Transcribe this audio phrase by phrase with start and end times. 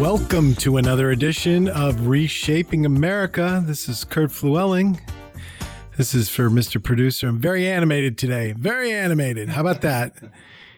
[0.00, 3.62] Welcome to another edition of Reshaping America.
[3.66, 4.98] This is Kurt Fluelling.
[5.98, 6.82] This is for Mr.
[6.82, 7.28] Producer.
[7.28, 8.52] I'm very animated today.
[8.52, 9.50] Very animated.
[9.50, 10.14] How about that?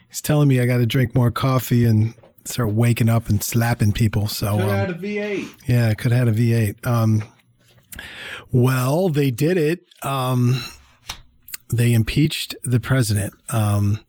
[0.09, 2.15] He's telling me I got to drink more coffee and
[2.47, 4.27] start waking up and slapping people.
[4.27, 5.49] So, Could um, have had a V8.
[5.69, 6.85] yeah, I could have had a V8.
[6.85, 7.23] Um,
[8.51, 9.87] well, they did it.
[10.03, 10.61] Um,
[11.73, 13.35] they impeached the president.
[13.51, 14.01] Um,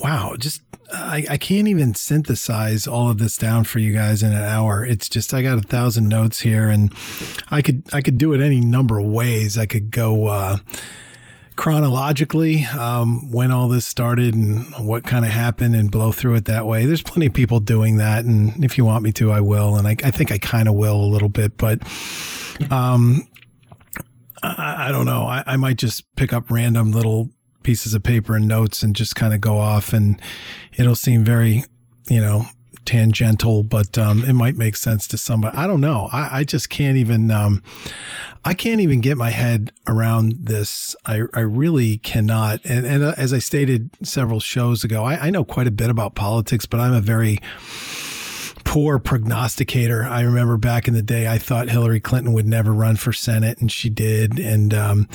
[0.00, 4.32] wow, just I, I can't even synthesize all of this down for you guys in
[4.32, 4.84] an hour.
[4.84, 6.92] It's just I got a thousand notes here, and
[7.50, 9.58] I could I could do it any number of ways.
[9.58, 10.26] I could go.
[10.26, 10.58] Uh,
[11.56, 16.44] chronologically um, when all this started and what kind of happened and blow through it
[16.44, 16.84] that way.
[16.84, 19.76] There's plenty of people doing that, and if you want me to, I will.
[19.76, 21.80] And I, I think I kind of will a little bit, but
[22.70, 23.26] um,
[24.42, 25.22] I, I don't know.
[25.22, 27.30] I, I might just pick up random little
[27.66, 30.22] pieces of paper and notes and just kind of go off, and
[30.76, 31.64] it'll seem very,
[32.08, 32.46] you know,
[32.84, 35.58] tangential, but um, it might make sense to somebody.
[35.58, 36.08] I don't know.
[36.12, 37.32] I, I just can't even.
[37.32, 37.64] Um,
[38.44, 40.94] I can't even get my head around this.
[41.04, 42.60] I, I really cannot.
[42.64, 45.90] And, and uh, as I stated several shows ago, I, I know quite a bit
[45.90, 47.40] about politics, but I'm a very
[48.62, 50.04] poor prognosticator.
[50.04, 53.58] I remember back in the day, I thought Hillary Clinton would never run for Senate,
[53.58, 54.38] and she did.
[54.38, 55.08] And um,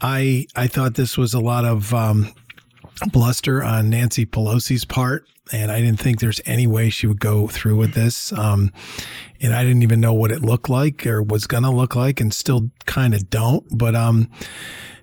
[0.00, 2.32] I I thought this was a lot of um,
[3.12, 7.48] bluster on Nancy Pelosi's part, and I didn't think there's any way she would go
[7.48, 8.32] through with this.
[8.32, 8.72] Um,
[9.40, 12.32] and I didn't even know what it looked like or was gonna look like, and
[12.32, 13.64] still kind of don't.
[13.76, 14.28] But um,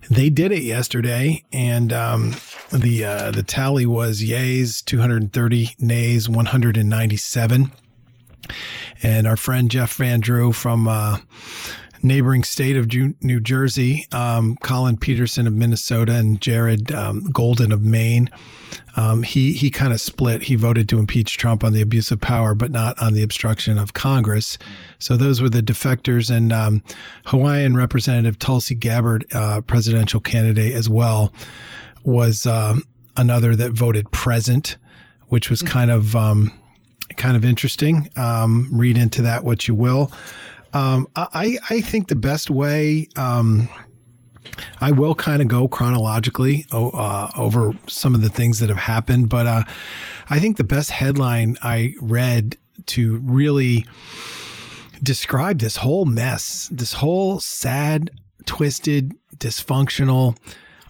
[0.09, 2.35] they did it yesterday, and um,
[2.71, 7.71] the uh, the tally was yays 230, nays 197.
[9.01, 11.17] And our friend Jeff Van Drew from uh,
[12.03, 17.81] neighboring state of New Jersey, um, Collin Peterson of Minnesota, and Jared um, Golden of
[17.81, 18.29] Maine.
[18.95, 20.43] Um, he he kind of split.
[20.43, 23.77] He voted to impeach Trump on the abuse of power, but not on the obstruction
[23.77, 24.57] of Congress.
[24.99, 26.83] So those were the defectors, and um,
[27.25, 31.33] Hawaiian Representative Tulsi Gabbard, uh, presidential candidate as well,
[32.03, 32.83] was um,
[33.17, 34.77] another that voted present,
[35.29, 36.51] which was kind of um,
[37.17, 38.09] kind of interesting.
[38.15, 40.11] Um, read into that what you will.
[40.73, 43.69] Um, I, I think the best way, um,
[44.81, 49.29] I will kind of go chronologically uh, over some of the things that have happened,
[49.29, 49.63] but uh,
[50.29, 52.57] I think the best headline I read
[52.87, 53.85] to really
[55.01, 58.09] describe this whole mess, this whole sad,
[58.45, 60.37] twisted, dysfunctional,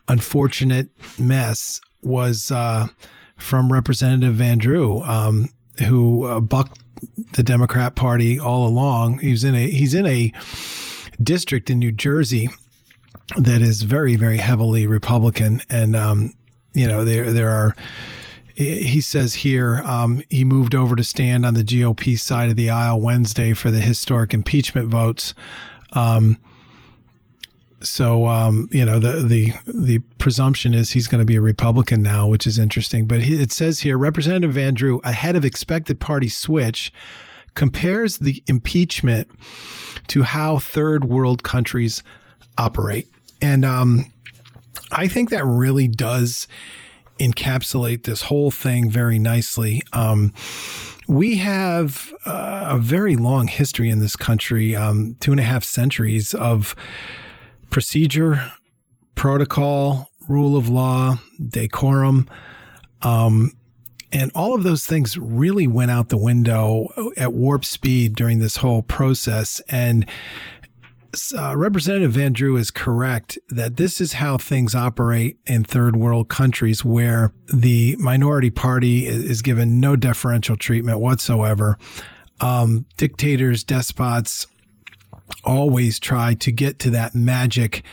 [0.08, 0.90] unfortunate
[1.20, 2.88] mess was uh,
[3.38, 5.50] from Representative Van Drew, um,
[5.88, 6.80] who uh, bucked
[7.34, 9.20] the Democrat Party all along.
[9.20, 10.32] He's in a he's in a
[11.22, 12.50] district in New Jersey
[13.38, 16.34] that is very very heavily Republican, and um,
[16.74, 17.76] you know there there are.
[18.56, 22.70] He says here um, he moved over to stand on the GOP side of the
[22.70, 25.34] aisle Wednesday for the historic impeachment votes.
[25.94, 26.38] Um,
[27.84, 32.02] so um, you know the the the presumption is he's going to be a Republican
[32.02, 33.06] now, which is interesting.
[33.06, 36.92] But he, it says here, Representative Van Drew, ahead of expected party switch,
[37.56, 39.30] compares the impeachment
[40.08, 42.04] to how third world countries
[42.58, 43.08] operate,
[43.42, 44.12] and um,
[44.92, 46.48] I think that really does
[47.20, 49.82] encapsulate this whole thing very nicely.
[49.94, 50.34] Um,
[51.08, 55.64] we have uh, a very long history in this country, um, two and a half
[55.64, 56.76] centuries of
[57.74, 58.52] procedure,
[59.16, 62.30] protocol, rule of law, decorum.
[63.02, 63.52] Um,
[64.12, 68.58] and all of those things really went out the window at warp speed during this
[68.58, 69.60] whole process.
[69.70, 70.08] And
[71.36, 76.30] uh, Representative Van Drew is correct that this is how things operate in third world
[76.30, 81.80] countries where the minority party is given no deferential treatment whatsoever.
[82.40, 84.46] Um, dictators, despots,
[85.44, 87.84] always try to get to that magic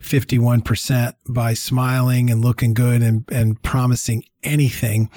[0.00, 5.10] 51% by smiling and looking good and, and promising anything.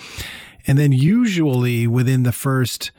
[0.67, 2.91] And then usually within the first,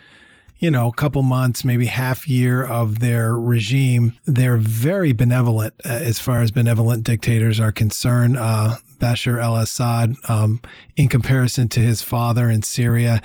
[0.59, 6.21] you know, couple months, maybe half year of their regime, they're very benevolent uh, as
[6.21, 8.37] far as benevolent dictators are concerned.
[8.37, 10.61] Uh, Bashar al-Assad, um,
[10.97, 13.21] in comparison to his father in Syria,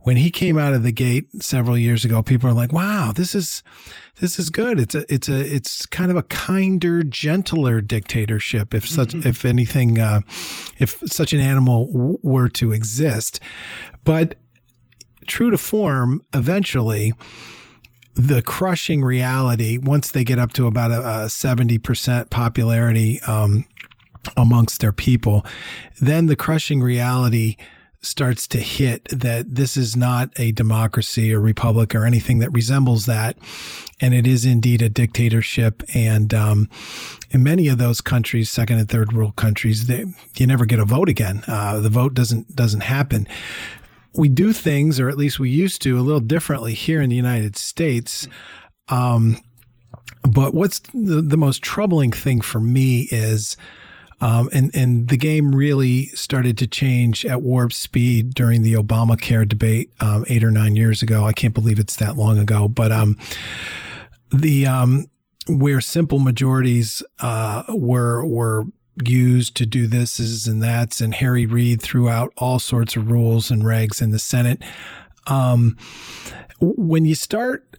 [0.00, 3.36] when he came out of the gate several years ago, people are like, "Wow, this
[3.36, 3.62] is
[4.20, 4.78] this is good.
[4.78, 9.28] It's a it's a it's kind of a kinder, gentler dictatorship, if such mm-hmm.
[9.28, 10.20] if anything, uh,
[10.78, 13.40] if such an animal w- were to exist."
[14.04, 14.36] But
[15.26, 17.12] true to form, eventually
[18.14, 23.64] the crushing reality once they get up to about a, a 70% popularity um,
[24.36, 25.46] amongst their people
[26.00, 27.56] then the crushing reality
[28.02, 33.06] starts to hit that this is not a democracy or republic or anything that resembles
[33.06, 33.36] that.
[34.00, 35.82] And it is indeed a dictatorship.
[35.94, 36.70] And um,
[37.30, 40.06] in many of those countries, second and third world countries, they,
[40.36, 41.42] you never get a vote again.
[41.46, 43.28] Uh, the vote doesn't doesn't happen.
[44.14, 47.16] We do things, or at least we used to, a little differently here in the
[47.16, 48.26] United States.
[48.88, 49.38] Um,
[50.22, 53.56] but what's the, the most troubling thing for me is
[54.20, 59.48] um, and and the game really started to change at warp speed during the Obamacare
[59.48, 61.24] debate um, eight or nine years ago.
[61.24, 63.16] I can't believe it's that long ago, but um,
[64.32, 65.06] the um,
[65.48, 68.64] where simple majorities uh, were were
[69.04, 73.50] used to do this and that's, and Harry Reid threw out all sorts of rules
[73.50, 74.62] and regs in the Senate.
[75.26, 75.76] Um,
[76.60, 77.76] when you start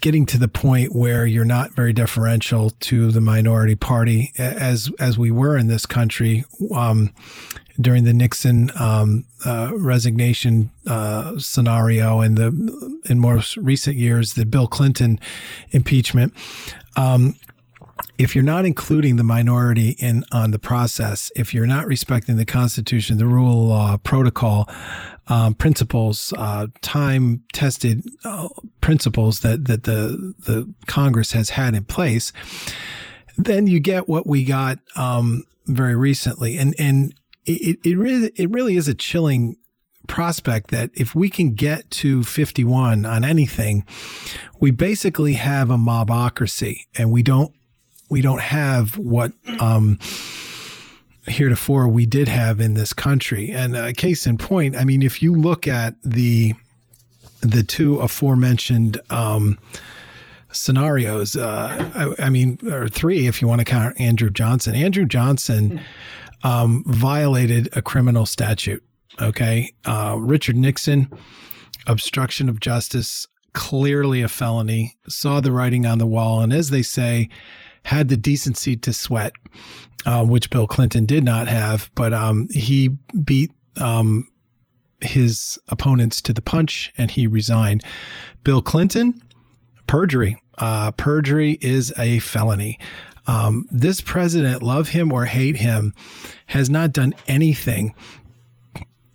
[0.00, 5.18] getting to the point where you're not very deferential to the minority party, as as
[5.18, 7.12] we were in this country um,
[7.80, 14.46] during the Nixon um, uh, resignation uh, scenario, and the in more recent years the
[14.46, 15.18] Bill Clinton
[15.70, 16.32] impeachment.
[16.96, 17.36] Um,
[18.18, 22.44] if you're not including the minority in on the process, if you're not respecting the
[22.44, 24.68] Constitution, the rule of law, protocol,
[25.28, 28.48] um, principles, uh, time tested uh,
[28.80, 32.32] principles that that the the Congress has had in place,
[33.36, 37.14] then you get what we got um, very recently, and and
[37.46, 39.56] it it really it really is a chilling
[40.08, 43.84] prospect that if we can get to 51 on anything,
[44.58, 47.52] we basically have a mobocracy, and we don't
[48.08, 49.98] we don't have what um,
[51.26, 53.50] heretofore we did have in this country.
[53.50, 56.54] And uh, case in point, I mean, if you look at the
[57.40, 59.58] the two aforementioned um,
[60.50, 64.74] scenarios, uh, I, I, mean, or three if you want to count Andrew Johnson.
[64.74, 65.80] Andrew Johnson
[66.42, 68.82] um, violated a criminal statute.
[69.20, 71.08] Okay, uh, Richard Nixon,
[71.86, 74.96] obstruction of justice, clearly a felony.
[75.08, 77.28] Saw the writing on the wall, and as they say
[77.84, 79.32] had the decency to sweat,
[80.06, 82.88] uh, which Bill Clinton did not have, but um, he
[83.24, 84.28] beat um,
[85.00, 87.82] his opponents to the punch and he resigned.
[88.44, 89.20] Bill Clinton,
[89.86, 90.40] perjury.
[90.58, 92.78] Uh, perjury is a felony.
[93.26, 95.94] Um, this president, love him or hate him,
[96.46, 97.94] has not done anything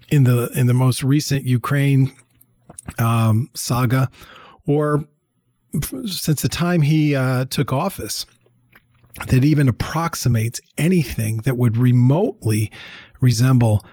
[0.10, 2.14] in the in the most recent Ukraine
[3.00, 4.10] um, saga,
[4.68, 5.04] or
[6.06, 8.26] since the time he uh, took office
[9.28, 12.72] that even approximates anything that would remotely
[13.22, 13.86] resemble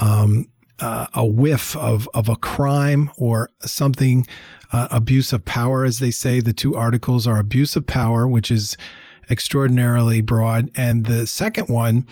[0.00, 0.46] um,
[0.80, 4.26] uh, a whiff of, of a crime or something,
[4.72, 6.40] uh, abuse of power, as they say.
[6.40, 8.76] The two articles are abuse of power, which is
[9.30, 10.70] extraordinarily broad.
[10.74, 12.06] And the second one,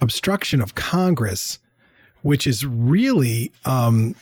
[0.00, 1.58] obstruction of Congress,
[2.22, 4.14] which is really, um,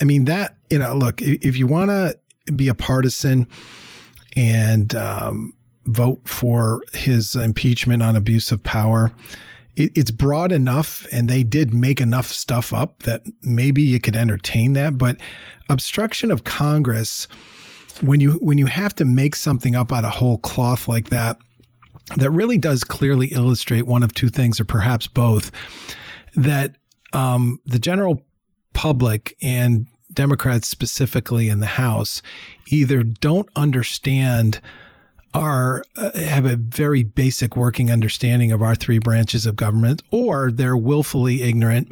[0.00, 2.16] I mean, that, you know, look, if you want to
[2.52, 3.46] be a partisan
[4.36, 5.52] and, um,
[5.86, 9.12] vote for his impeachment on abuse of power.
[9.76, 14.16] It, it's broad enough, and they did make enough stuff up that maybe you could
[14.16, 14.98] entertain that.
[14.98, 15.16] But
[15.68, 17.26] obstruction of Congress,
[18.00, 21.38] when you when you have to make something up out of whole cloth like that,
[22.16, 25.50] that really does clearly illustrate one of two things, or perhaps both,
[26.36, 26.76] that
[27.12, 28.22] um, the general
[28.72, 32.22] public and Democrats specifically in the House
[32.68, 34.60] either don't understand
[35.34, 40.50] are uh, have a very basic working understanding of our three branches of government, or
[40.52, 41.90] they're willfully ignorant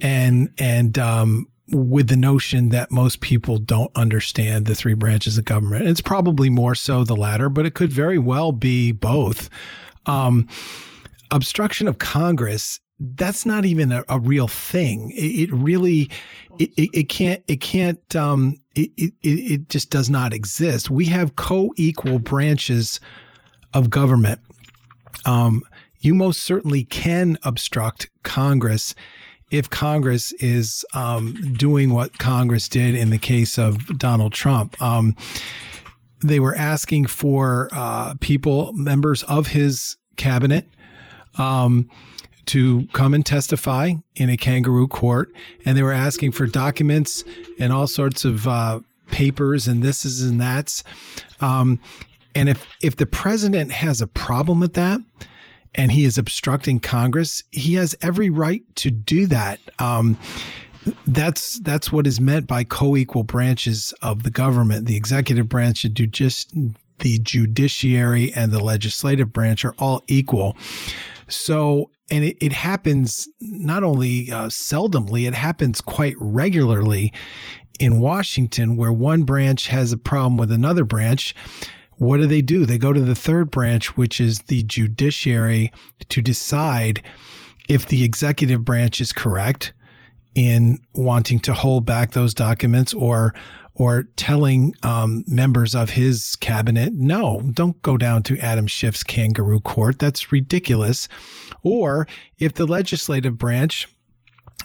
[0.00, 5.44] and and um, with the notion that most people don't understand the three branches of
[5.44, 5.86] government.
[5.86, 9.50] It's probably more so the latter, but it could very well be both.
[10.06, 10.48] Um,
[11.30, 15.10] obstruction of Congress that's not even a, a real thing.
[15.10, 16.10] It, it really,
[16.58, 20.90] it, it, can't, it can't, um, it, it, it just does not exist.
[20.90, 23.00] We have co-equal branches
[23.72, 24.40] of government.
[25.24, 25.62] Um,
[26.00, 28.94] you most certainly can obstruct Congress
[29.50, 34.80] if Congress is um, doing what Congress did in the case of Donald Trump.
[34.82, 35.14] Um,
[36.22, 40.68] they were asking for uh, people, members of his cabinet,
[41.38, 41.88] um,
[42.46, 45.32] to come and testify in a kangaroo court,
[45.64, 47.24] and they were asking for documents
[47.58, 50.82] and all sorts of uh, papers and this is and that's.
[51.40, 51.80] Um,
[52.34, 55.00] and if if the president has a problem with that,
[55.74, 59.60] and he is obstructing Congress, he has every right to do that.
[59.78, 60.18] Um,
[61.06, 64.86] that's that's what is meant by co-equal branches of the government.
[64.86, 66.54] The executive branch, should do just
[66.98, 70.56] the judiciary, and the legislative branch are all equal.
[71.28, 77.12] So and it, it happens not only uh, seldomly, it happens quite regularly
[77.80, 81.34] in Washington, where one branch has a problem with another branch.
[81.96, 82.66] What do they do?
[82.66, 85.72] They go to the third branch, which is the judiciary,
[86.08, 87.02] to decide
[87.68, 89.72] if the executive branch is correct
[90.34, 93.34] in wanting to hold back those documents or
[93.74, 99.60] or telling um, members of his cabinet, no, don't go down to Adam Schiff's kangaroo
[99.60, 99.98] court.
[99.98, 101.08] That's ridiculous.
[101.62, 102.06] Or
[102.38, 103.88] if the legislative branch,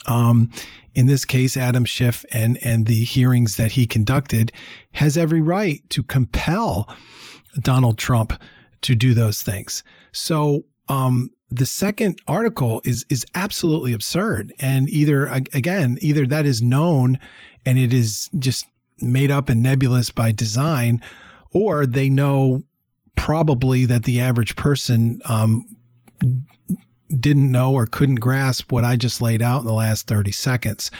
[0.05, 0.51] um,
[0.93, 4.51] in this case, Adam Schiff and, and the hearings that he conducted
[4.91, 6.87] has every right to compel
[7.61, 8.33] Donald Trump
[8.81, 9.83] to do those things.
[10.11, 16.61] So, um, the second article is is absolutely absurd and either again either that is
[16.61, 17.17] known
[17.65, 18.65] and it is just
[19.01, 21.01] made up and nebulous by design,
[21.51, 22.63] or they know
[23.15, 25.65] probably that the average person um,
[27.19, 30.91] didn't know or couldn't grasp what I just laid out in the last 30 seconds.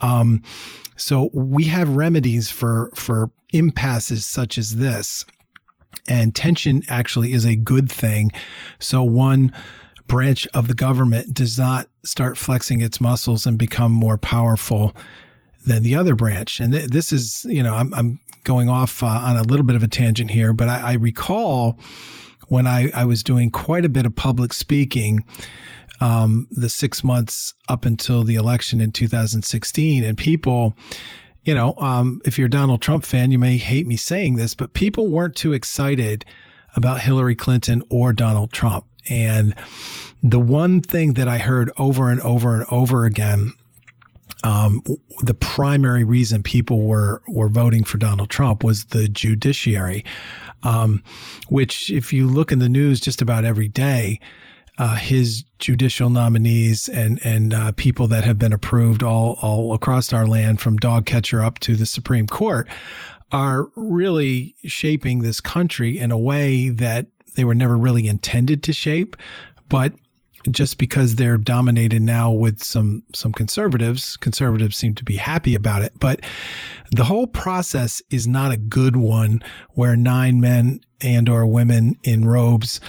[0.00, 0.42] Um,
[0.96, 5.24] so we have remedies for for impasses such as this.
[6.08, 8.30] And tension actually is a good thing.
[8.78, 9.52] So one
[10.06, 14.94] branch of the government does not start flexing its muscles and become more powerful
[15.66, 16.60] than the other branch.
[16.60, 19.76] And th- this is, you know, I'm, I'm going off uh, on a little bit
[19.76, 21.78] of a tangent here, but I, I recall
[22.48, 25.24] when I, I was doing quite a bit of public speaking
[26.00, 30.76] um, the six months up until the election in 2016, and people,
[31.44, 34.54] you know, um, if you're a Donald Trump fan, you may hate me saying this,
[34.54, 36.24] but people weren't too excited
[36.76, 38.84] about Hillary Clinton or Donald Trump.
[39.08, 39.54] And
[40.22, 43.54] the one thing that I heard over and over and over again
[44.46, 44.80] um,
[45.22, 50.04] the primary reason people were were voting for Donald Trump was the judiciary,
[50.62, 51.02] um,
[51.48, 54.20] which, if you look in the news just about every day,
[54.78, 60.12] uh, his judicial nominees and and uh, people that have been approved all all across
[60.12, 62.68] our land, from dog catcher up to the Supreme Court,
[63.32, 68.72] are really shaping this country in a way that they were never really intended to
[68.72, 69.16] shape,
[69.68, 69.92] but
[70.50, 75.82] just because they're dominated now with some some conservatives conservatives seem to be happy about
[75.82, 75.92] it.
[75.98, 76.20] But
[76.90, 82.26] the whole process is not a good one where nine men and or women in
[82.26, 82.80] robes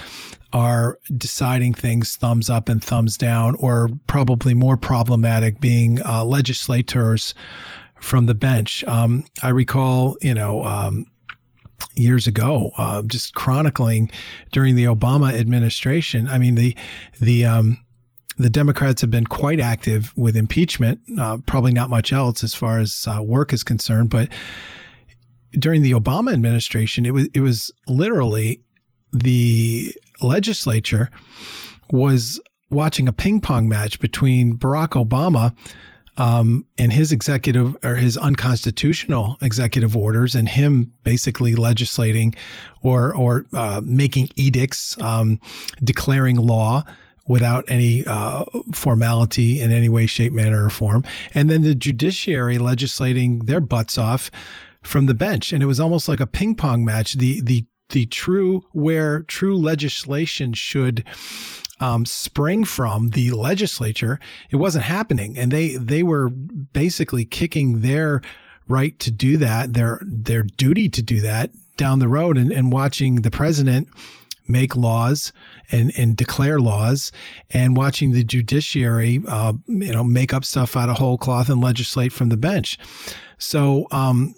[0.52, 7.34] are deciding things thumbs up and thumbs down or probably more problematic being uh, legislators
[8.00, 8.84] from the bench.
[8.84, 11.06] Um, i recall you know um,
[11.94, 14.10] years ago, uh, just chronicling
[14.52, 16.28] during the Obama administration.
[16.28, 16.76] I mean, the
[17.20, 17.78] the um,
[18.36, 21.00] the Democrats have been quite active with impeachment.
[21.18, 24.28] Uh, probably not much else as far as uh, work is concerned, but
[25.52, 28.60] during the Obama administration, it was it was literally
[29.12, 31.10] the legislature
[31.90, 35.54] was watching a ping pong match between Barack Obama
[36.18, 42.34] um, and his executive or his unconstitutional executive orders and him basically legislating
[42.82, 45.40] or or uh, making edicts, um,
[45.82, 46.84] declaring law
[47.26, 52.58] without any uh, formality in any way, shape, manner, or form, and then the judiciary
[52.58, 54.30] legislating their butts off
[54.82, 57.14] from the bench, and it was almost like a ping pong match.
[57.14, 61.04] The the the true where true legislation should
[61.80, 64.18] um, spring from the legislature,
[64.50, 68.22] it wasn't happening, and they they were basically kicking their
[68.68, 72.72] right to do that, their their duty to do that down the road, and, and
[72.72, 73.88] watching the president
[74.48, 75.32] make laws
[75.70, 77.12] and, and declare laws
[77.50, 81.60] and watching the judiciary, uh, you know, make up stuff out of whole cloth and
[81.60, 82.78] legislate from the bench.
[83.36, 84.34] So, um,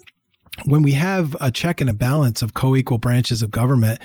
[0.65, 3.99] when we have a check and a balance of co-equal branches of government,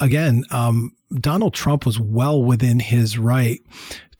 [0.00, 3.60] again, um, Donald Trump was well within his right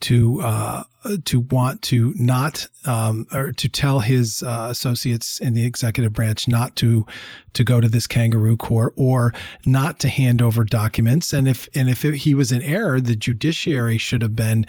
[0.00, 0.82] to uh,
[1.24, 6.46] to want to not um, or to tell his uh, associates in the executive branch
[6.46, 7.06] not to
[7.54, 9.32] to go to this kangaroo court or
[9.64, 11.32] not to hand over documents.
[11.32, 14.66] And if and if it, he was in error, the judiciary should have been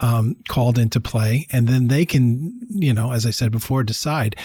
[0.00, 4.36] um, called into play, and then they can, you know, as I said before, decide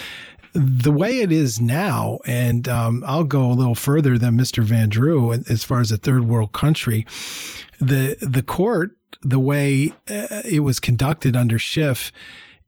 [0.54, 4.62] the way it is now, and um, I'll go a little further than Mr.
[4.62, 7.04] Van Drew as far as a third world country.
[7.80, 8.92] The the court,
[9.22, 12.12] the way uh, it was conducted under Schiff,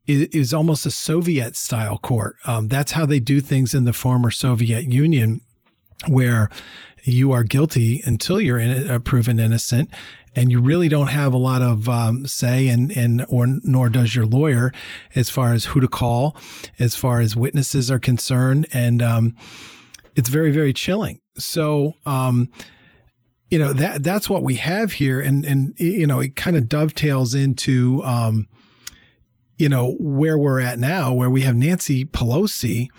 [0.05, 2.35] is, almost a Soviet style court.
[2.45, 5.41] Um, that's how they do things in the former Soviet Union,
[6.07, 6.49] where
[7.03, 9.89] you are guilty until you're in, uh, proven innocent,
[10.37, 14.15] and you really don't have a lot of um, say and and or nor does
[14.15, 14.71] your lawyer
[15.15, 16.37] as far as who to call
[16.77, 18.67] as far as witnesses are concerned.
[18.71, 19.35] And um,
[20.15, 21.19] it's very very chilling.
[21.39, 22.49] So um,
[23.49, 26.69] you know that that's what we have here, and and you know it kind of
[26.69, 28.47] dovetails into um,
[29.57, 32.89] you know where we're at now, where we have Nancy Pelosi,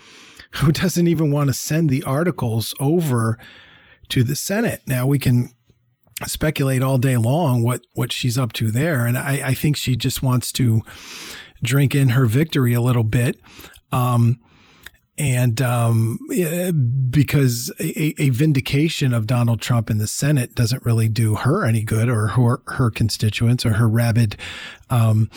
[0.55, 3.37] who doesn't even want to send the articles over
[4.09, 4.81] to the Senate.
[4.85, 5.53] Now we can
[6.27, 9.95] speculate all day long what what she's up to there, and I, I think she
[9.95, 10.81] just wants to
[11.63, 13.39] drink in her victory a little bit.
[13.91, 14.39] Um,
[15.17, 16.17] and um,
[17.09, 21.83] because a, a, vindication of Donald Trump in the Senate doesn't really do her any
[21.83, 24.37] good, or her her constituents, or her rabid
[24.89, 25.29] um,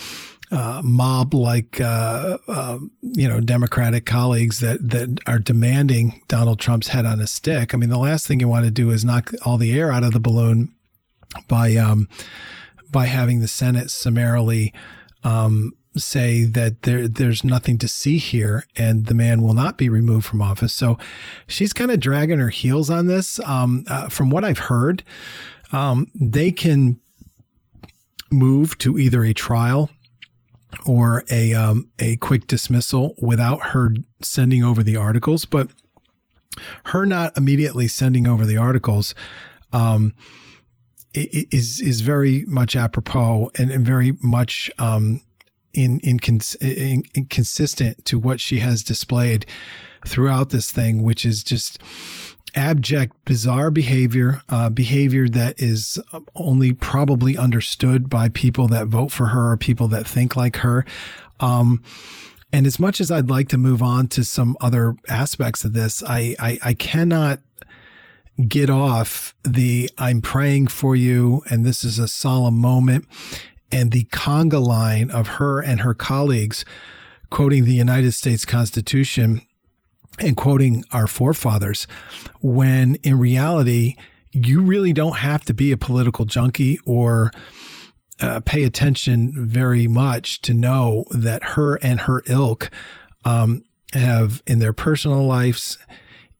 [0.52, 6.88] uh, mob like uh, uh, you know Democratic colleagues that that are demanding Donald Trump's
[6.88, 7.72] head on a stick.
[7.72, 10.04] I mean, the last thing you want to do is knock all the air out
[10.04, 10.74] of the balloon
[11.48, 12.08] by um,
[12.90, 14.74] by having the Senate summarily
[15.24, 19.88] um, say that there there's nothing to see here and the man will not be
[19.88, 20.74] removed from office.
[20.74, 20.98] So
[21.46, 23.40] she's kind of dragging her heels on this.
[23.40, 25.02] Um, uh, from what I've heard,
[25.72, 27.00] um, they can
[28.30, 29.90] move to either a trial
[30.86, 35.68] or a um, a quick dismissal without her sending over the articles, but
[36.86, 39.14] her not immediately sending over the articles
[39.72, 40.14] um,
[41.14, 45.20] is is very much apropos and, and very much um,
[45.72, 46.18] in, in,
[46.60, 49.46] in, inconsistent to what she has displayed
[50.06, 51.80] throughout this thing, which is just
[52.54, 55.98] abject, bizarre behavior, uh, behavior that is
[56.34, 60.84] only probably understood by people that vote for her or people that think like her.
[61.40, 61.82] Um,
[62.52, 66.02] and as much as I'd like to move on to some other aspects of this,
[66.02, 67.40] I, I, I cannot
[68.48, 73.06] get off the I'm praying for you and this is a solemn moment
[73.70, 76.64] and the conga line of her and her colleagues
[77.30, 79.42] quoting the United States Constitution
[80.18, 81.86] and quoting our forefathers,
[82.40, 83.96] when in reality,
[84.32, 87.30] you really don't have to be a political junkie or
[88.20, 92.70] uh, pay attention very much to know that her and her ilk
[93.24, 95.78] um, have, in their personal lives,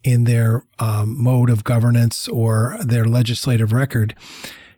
[0.05, 4.15] in their um, mode of governance or their legislative record,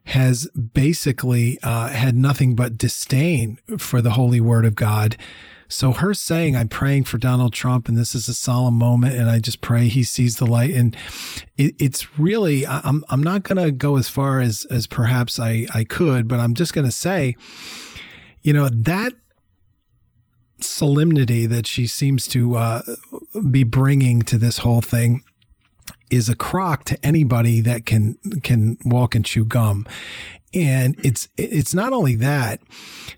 [0.07, 5.17] has basically uh, had nothing but disdain for the holy word of God.
[5.69, 9.31] So her saying, I'm praying for Donald Trump and this is a solemn moment and
[9.31, 10.75] I just pray he sees the light.
[10.75, 10.97] And
[11.57, 15.67] it, it's really, I'm, I'm not going to go as far as, as perhaps I,
[15.75, 17.37] I could, but I'm just going to say,
[18.43, 19.15] you know, that
[20.61, 22.83] solemnity that she seems to uh,
[23.51, 25.23] be bringing to this whole thing
[26.11, 29.87] is a crock to anybody that can can walk and chew gum.
[30.55, 32.61] And it's it's not only that,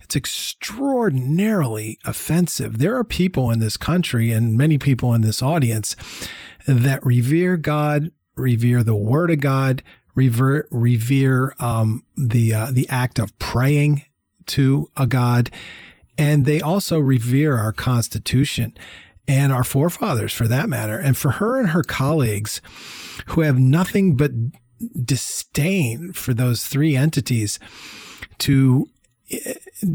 [0.03, 2.79] it's extraordinarily offensive.
[2.79, 5.96] There are people in this country and many people in this audience
[6.66, 9.83] that revere God, revere the Word of God,
[10.14, 14.05] revere revere um, the uh, the act of praying
[14.46, 15.51] to a God,
[16.16, 18.77] and they also revere our Constitution
[19.29, 20.99] and our forefathers for that matter.
[20.99, 22.61] And for her and her colleagues
[23.27, 24.31] who have nothing but
[25.05, 27.59] disdain for those three entities
[28.39, 28.89] to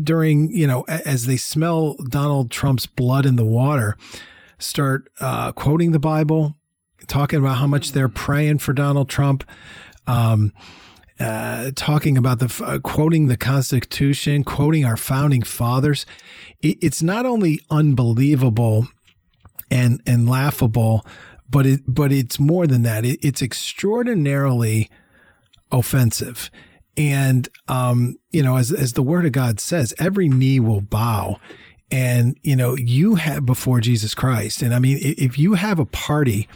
[0.03, 3.95] during, you know, as they smell Donald Trump's blood in the water,
[4.59, 6.55] start uh, quoting the Bible,
[7.07, 9.43] talking about how much they're praying for Donald Trump.
[10.07, 10.53] Um,
[11.19, 16.03] uh, talking about the uh, quoting the Constitution, quoting our founding fathers.
[16.61, 18.87] It, it's not only unbelievable
[19.69, 21.05] and and laughable,
[21.51, 23.05] but it but it's more than that.
[23.05, 24.89] It, it's extraordinarily
[25.71, 26.49] offensive.
[26.97, 31.39] And um, you know, as as the word of God says, every knee will bow.
[31.91, 34.61] And you know, you have before Jesus Christ.
[34.61, 36.47] And I mean, if you have a party,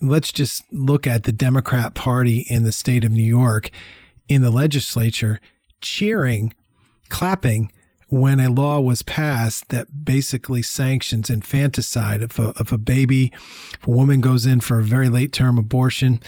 [0.00, 3.70] let's just look at the Democrat Party in the state of New York
[4.28, 5.40] in the legislature
[5.82, 6.54] cheering,
[7.10, 7.70] clapping
[8.12, 12.20] when a law was passed that basically sanctions infanticide.
[12.20, 13.32] If a, if a baby,
[13.72, 16.20] if a woman goes in for a very late term abortion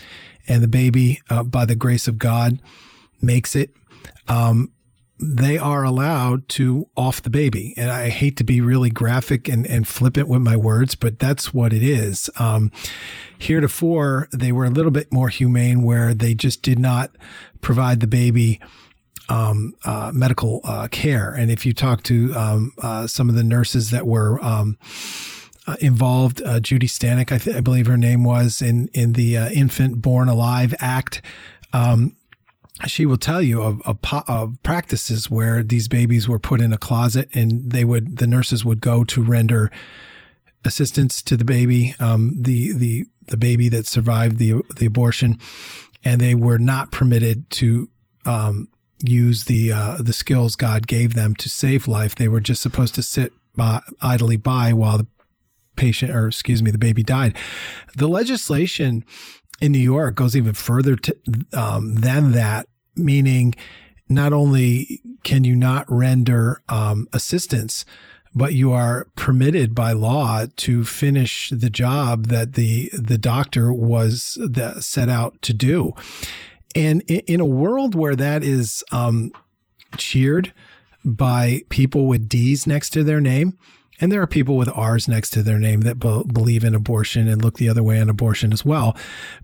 [0.49, 2.59] and the baby, uh, by the grace of God,
[3.21, 3.75] makes it,
[4.29, 4.73] um,
[5.21, 7.75] they are allowed to off the baby.
[7.77, 11.53] And I hate to be really graphic and, and flippant with my words, but that's
[11.53, 12.31] what it is.
[12.39, 12.73] Um,
[13.37, 17.15] heretofore, they were a little bit more humane where they just did not
[17.61, 18.59] provide the baby
[19.29, 21.33] um, uh, medical uh, care.
[21.33, 24.79] And if you talk to um, uh, some of the nurses that were um,
[25.67, 29.39] uh, involved, uh, Judy Stanek, I, th- I, believe her name was in in the
[29.39, 31.23] uh, Infant Born Alive Act.
[31.73, 32.17] Um,
[32.87, 36.79] she will tell you of, of, of, practices where these babies were put in a
[36.79, 39.71] closet and they would the nurses would go to render
[40.65, 45.39] assistance to the baby, um, the the the baby that survived the the abortion
[46.05, 47.89] and they were not permitted to
[48.27, 48.69] um,
[49.09, 52.15] use the uh, the skills God gave them to save life.
[52.15, 55.07] They were just supposed to sit by, idly by while the
[55.77, 57.37] patient, or excuse me, the baby died.
[57.97, 59.05] The legislation
[59.61, 61.17] in New York goes even further to,
[61.53, 63.55] um, than that, meaning
[64.09, 67.85] not only can you not render um, assistance,
[68.35, 74.37] but you are permitted by law to finish the job that the the doctor was
[74.41, 75.93] the, set out to do.
[76.75, 79.33] And in a world where that is um,
[79.97, 80.53] cheered
[81.05, 83.57] by people with D's next to their name,
[84.01, 87.29] and there are people with R's next to their name that be- believe in abortion
[87.29, 88.97] and look the other way on abortion as well.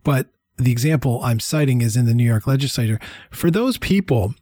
[0.03, 2.99] But the example I'm citing is in the New York legislature.
[3.31, 4.35] For those people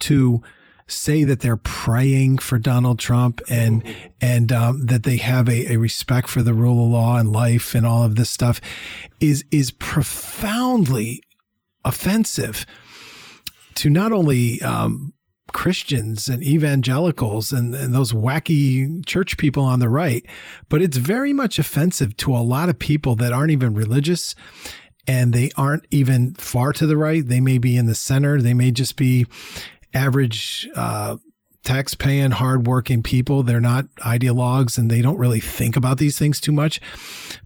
[0.00, 0.42] to
[0.86, 3.84] say that they're praying for Donald Trump and
[4.20, 7.74] and um, that they have a, a, respect for the rule of law and life
[7.74, 8.60] and all of this stuff
[9.20, 11.22] is is profoundly
[11.84, 12.66] offensive
[13.76, 15.12] to not only um,
[15.52, 20.24] Christians and evangelicals and, and those wacky church people on the right,
[20.68, 24.34] but it's very much offensive to a lot of people that aren't even religious
[25.06, 27.26] and they aren't even far to the right.
[27.26, 28.40] They may be in the center.
[28.40, 29.26] They may just be
[29.92, 31.16] average, uh,
[31.64, 33.42] tax paying, hardworking people.
[33.42, 36.80] They're not ideologues and they don't really think about these things too much.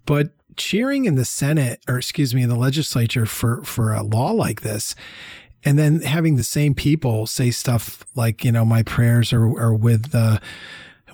[0.05, 4.31] But cheering in the Senate, or excuse me, in the legislature for, for a law
[4.31, 4.95] like this,
[5.63, 9.73] and then having the same people say stuff like, you know, my prayers are, are
[9.73, 10.37] with, uh,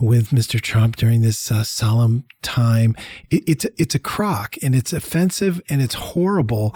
[0.01, 0.59] with Mr.
[0.59, 2.95] Trump during this uh, solemn time.
[3.29, 6.75] It, it's, it's a crock and it's offensive and it's horrible.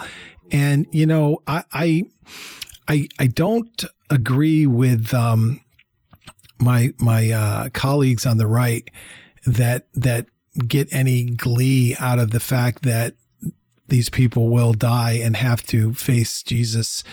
[0.50, 2.04] And, you know, I, I,
[2.88, 5.60] I, I don't agree with, um,
[6.58, 8.88] my, my, uh, colleagues on the right
[9.44, 10.26] that, that
[10.66, 13.14] get any glee out of the fact that
[13.88, 17.04] these people will die and have to face Jesus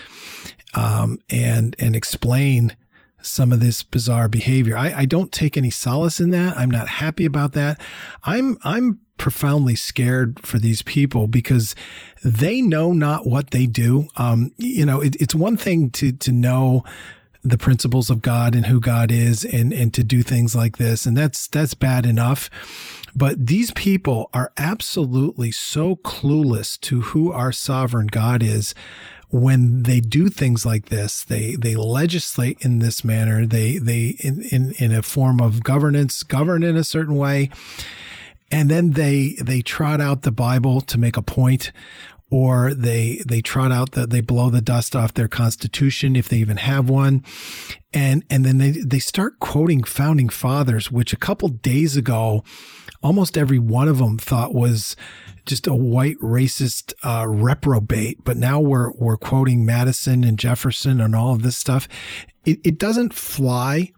[0.73, 2.75] um, and and explain
[3.21, 4.77] some of this bizarre behavior.
[4.77, 6.57] I, I don't take any solace in that.
[6.57, 7.79] I'm not happy about that.
[8.23, 11.75] I'm I'm profoundly scared for these people because
[12.23, 14.07] they know not what they do.
[14.17, 16.83] Um, you know, it, it's one thing to to know
[17.43, 21.05] the principles of God and who God is and and to do things like this
[21.05, 22.49] and that's that's bad enough
[23.15, 28.73] but these people are absolutely so clueless to who our sovereign God is.
[29.29, 33.45] When they do things like this, they they legislate in this manner.
[33.45, 37.49] They they in in, in a form of governance govern in a certain way,
[38.51, 41.71] and then they they trot out the Bible to make a point,
[42.29, 46.37] or they they trot out that they blow the dust off their constitution if they
[46.37, 47.23] even have one,
[47.91, 52.43] and and then they they start quoting founding fathers, which a couple days ago
[53.03, 54.95] almost every one of them thought was
[55.45, 58.23] just a white racist uh, reprobate.
[58.23, 61.87] But now we're we're quoting Madison and Jefferson and all of this stuff.
[62.45, 63.91] It, it doesn't fly.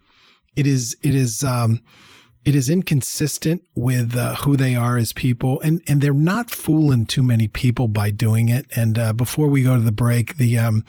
[0.56, 1.80] It is it is um,
[2.44, 7.06] it is inconsistent with uh, who they are as people, and and they're not fooling
[7.06, 8.66] too many people by doing it.
[8.76, 10.84] And uh, before we go to the break, the um,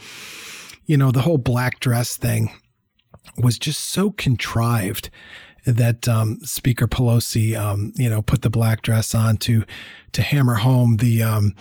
[0.86, 2.50] you know, the whole black dress thing
[3.38, 5.10] was just so contrived
[5.68, 9.64] that um, Speaker Pelosi, um, you know, put the black dress on to
[10.14, 11.54] to hammer home the um,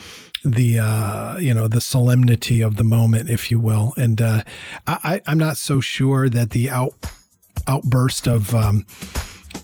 [0.45, 3.92] the uh, you know the solemnity of the moment, if you will.
[3.97, 4.42] And uh,
[4.87, 6.95] I, I'm not so sure that the out
[7.66, 8.87] outburst of um,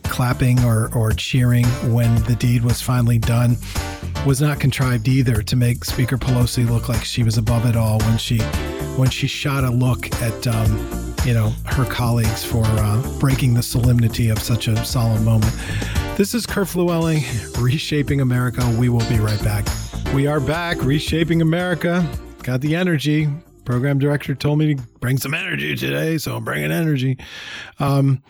[0.04, 3.56] clapping or or cheering when the deed was finally done
[4.26, 7.98] was not contrived either to make Speaker Pelosi look like she was above it all
[8.00, 8.38] when she
[8.96, 13.62] when she shot a look at um, you know, her colleagues for uh, breaking the
[13.62, 15.52] solemnity of such a solemn moment.
[16.16, 17.22] This is Kurt Fluelling,
[17.58, 18.62] Reshaping America.
[18.78, 19.66] We will be right back.
[20.12, 22.08] We are back, Reshaping America.
[22.42, 23.28] Got the energy.
[23.64, 27.16] Program director told me to bring some energy today, so I'm bringing energy.
[27.78, 28.20] Um,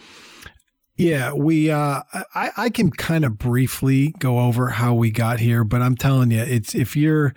[0.99, 1.71] yeah, we.
[1.71, 2.03] Uh,
[2.35, 6.31] I I can kind of briefly go over how we got here, but I'm telling
[6.31, 7.33] you, it's if you're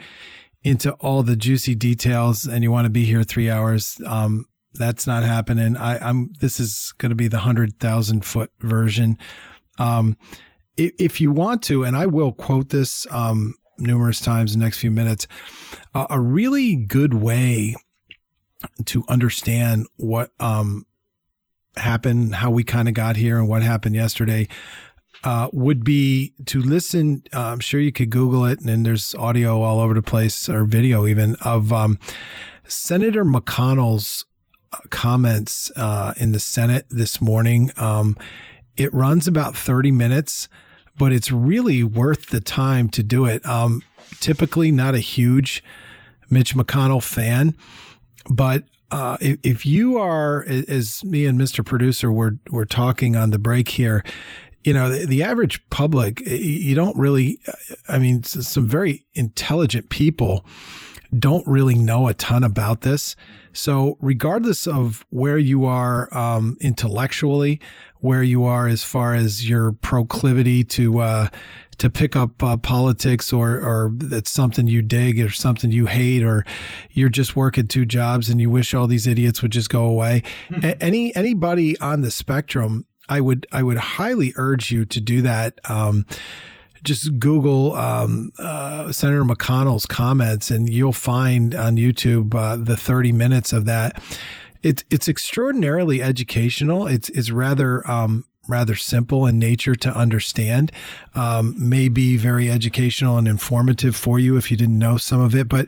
[0.64, 4.46] into all the juicy details and you want to be here three hours, um,
[4.78, 5.78] that's not happening.
[5.78, 9.18] I, am This is going to be the hundred thousand foot version.
[9.78, 10.18] Um,
[10.78, 14.66] if, if, you want to, and I will quote this um, numerous times in the
[14.66, 15.28] next few minutes,
[15.94, 17.76] uh, a really good way
[18.86, 20.86] to understand what um,
[21.78, 24.48] happened, how we kind of got here, and what happened yesterday.
[25.24, 27.24] Uh, would be to listen.
[27.34, 30.66] Uh, I'm sure you could Google it, and, there's audio all over the place, or
[30.66, 31.98] video even of um,
[32.68, 34.26] Senator McConnell's
[34.90, 37.72] comments uh, in the Senate this morning.
[37.78, 38.18] Um,
[38.78, 40.48] it runs about 30 minutes,
[40.98, 43.46] but it's really worth the time to do it.
[43.46, 43.82] Um,
[44.20, 45.64] typically, not a huge
[46.30, 47.56] Mitch McConnell fan,
[48.30, 51.66] but uh, if, if, you are, as me and Mr.
[51.66, 54.04] Producer were were talking on the break here,
[54.64, 57.40] you know, the, the, average public, you don't really,
[57.88, 60.46] I mean, some very intelligent people
[61.18, 63.16] don't really know a ton about this.
[63.56, 67.60] So, regardless of where you are um, intellectually,
[68.00, 71.28] where you are as far as your proclivity to uh,
[71.78, 76.24] to pick up uh, politics, or or that's something you dig, or something you hate,
[76.24, 76.46] or
[76.92, 80.22] you're just working two jobs and you wish all these idiots would just go away.
[80.50, 80.66] Mm-hmm.
[80.66, 85.22] A- any anybody on the spectrum I would I would highly urge you to do
[85.22, 85.60] that.
[85.70, 86.06] Um,
[86.86, 93.12] just Google um, uh, Senator McConnell's comments, and you'll find on YouTube uh, the 30
[93.12, 94.02] minutes of that.
[94.64, 96.88] It's it's extraordinarily educational.
[96.88, 100.72] It's it's rather um, rather simple in nature to understand.
[101.14, 105.36] Um, may be very educational and informative for you if you didn't know some of
[105.36, 105.68] it, but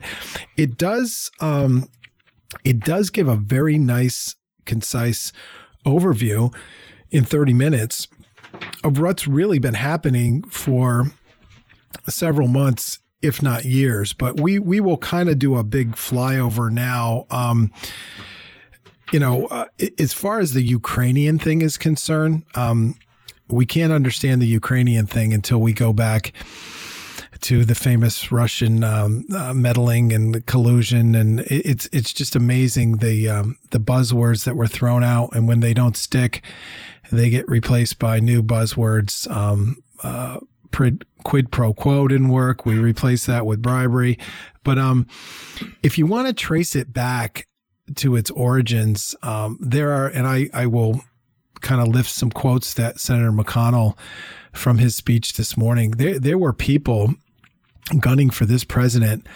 [0.56, 1.88] it does um,
[2.64, 5.32] it does give a very nice, concise
[5.86, 6.54] overview
[7.10, 8.08] in 30 minutes
[8.84, 11.10] of what's really been happening for
[12.08, 14.12] several months, if not years.
[14.12, 17.26] But we we will kind of do a big flyover now.
[17.30, 17.72] Um,
[19.12, 19.66] you know, uh,
[19.98, 22.94] as far as the Ukrainian thing is concerned, um,
[23.48, 26.32] we can't understand the Ukrainian thing until we go back
[27.40, 33.28] to the famous Russian um, uh, meddling and collusion, and it's it's just amazing the
[33.28, 36.42] um, the buzzwords that were thrown out, and when they don't stick,
[37.10, 39.30] they get replaced by new buzzwords.
[39.30, 40.38] Um, uh,
[41.24, 42.64] quid pro quo didn't work.
[42.64, 44.18] We replaced that with bribery.
[44.64, 45.06] But um,
[45.82, 47.46] if you want to trace it back
[47.96, 51.02] to its origins, um, there are, and I, I will
[51.60, 53.96] kind of lift some quotes that Senator McConnell
[54.52, 55.92] from his speech this morning.
[55.92, 57.14] There, there were people
[57.98, 59.26] gunning for this president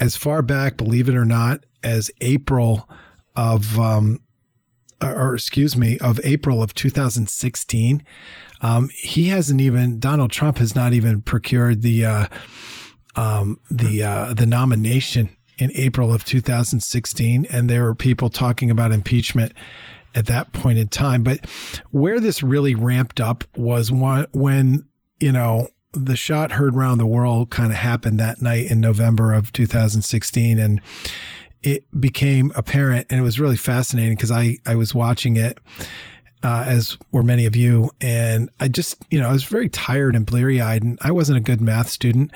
[0.00, 2.88] as far back, believe it or not, as April
[3.36, 4.20] of um,
[5.00, 8.02] or excuse me, of April of 2016.
[8.60, 12.26] Um, he hasn't even Donald Trump has not even procured the uh,
[13.14, 18.92] um, the uh, the nomination in April of 2016, and there were people talking about
[18.92, 19.52] impeachment
[20.14, 21.22] at that point in time.
[21.22, 21.48] But
[21.90, 24.86] where this really ramped up was when
[25.20, 29.32] you know the shot heard around the world kind of happened that night in November
[29.32, 30.80] of 2016, and
[31.62, 35.58] it became apparent and it was really fascinating because I, I was watching it,
[36.42, 37.90] uh, as were many of you.
[38.00, 41.38] And I just, you know, I was very tired and bleary eyed and I wasn't
[41.38, 42.30] a good math student,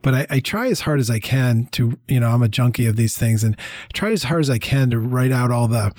[0.00, 2.86] but I, I try as hard as I can to, you know, I'm a junkie
[2.86, 3.56] of these things and
[3.92, 5.92] try as hard as I can to write out all the,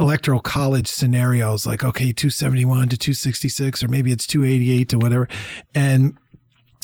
[0.00, 5.28] electoral college scenarios like okay 271 to 266 or maybe it's 288 to whatever
[5.72, 6.18] and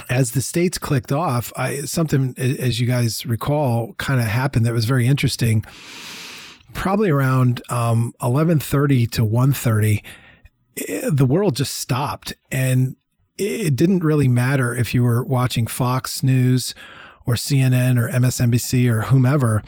[0.08, 4.72] as the states clicked off, I, something, as you guys recall, kind of happened that
[4.72, 5.64] was very interesting.
[6.72, 10.02] Probably around um, 11:30 to 1:30,
[10.88, 12.96] eh, the world just stopped, and
[13.36, 16.74] it didn't really matter if you were watching Fox News
[17.26, 19.62] or CNN or MSNBC or whomever.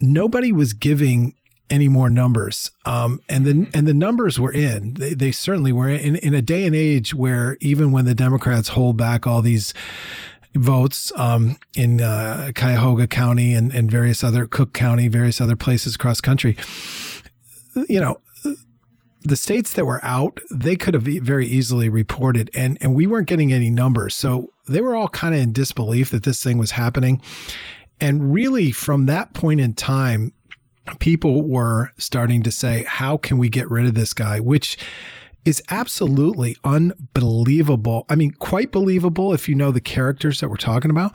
[0.00, 1.34] Nobody was giving
[1.70, 2.70] any more numbers.
[2.84, 4.94] Um, and the and the numbers were in.
[4.94, 8.68] They, they certainly were in in a day and age where even when the Democrats
[8.68, 9.72] hold back all these
[10.54, 15.94] votes um, in uh, Cuyahoga County and, and various other Cook County, various other places
[15.94, 16.56] across country,
[17.88, 18.20] you know,
[19.22, 23.28] the states that were out, they could have very easily reported, and and we weren't
[23.28, 26.72] getting any numbers, so they were all kind of in disbelief that this thing was
[26.72, 27.22] happening.
[28.00, 30.32] And really, from that point in time,
[30.98, 34.40] people were starting to say, how can we get rid of this guy?
[34.40, 34.76] Which
[35.44, 38.06] is absolutely unbelievable.
[38.08, 41.12] I mean, quite believable if you know the characters that we're talking about,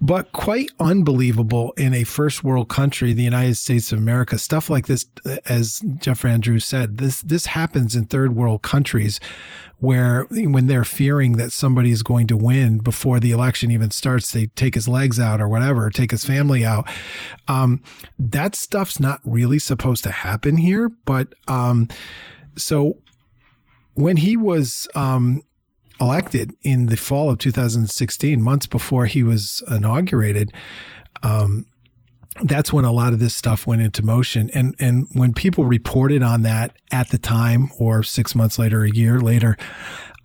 [0.00, 4.38] but quite unbelievable in a first world country, the United States of America.
[4.38, 5.06] Stuff like this,
[5.46, 9.20] as Jeff Van Drew said, this, this happens in third world countries
[9.78, 14.30] where when they're fearing that somebody is going to win before the election even starts,
[14.30, 16.88] they take his legs out or whatever, take his family out.
[17.48, 17.82] Um,
[18.16, 20.90] that stuff's not really supposed to happen here.
[21.04, 21.88] But um,
[22.56, 23.01] so
[23.94, 25.42] when he was um,
[26.00, 30.52] elected in the fall of 2016, months before he was inaugurated,
[31.22, 31.66] um,
[32.44, 34.50] that's when a lot of this stuff went into motion.
[34.54, 38.90] And and when people reported on that at the time, or six months later, a
[38.90, 39.56] year later,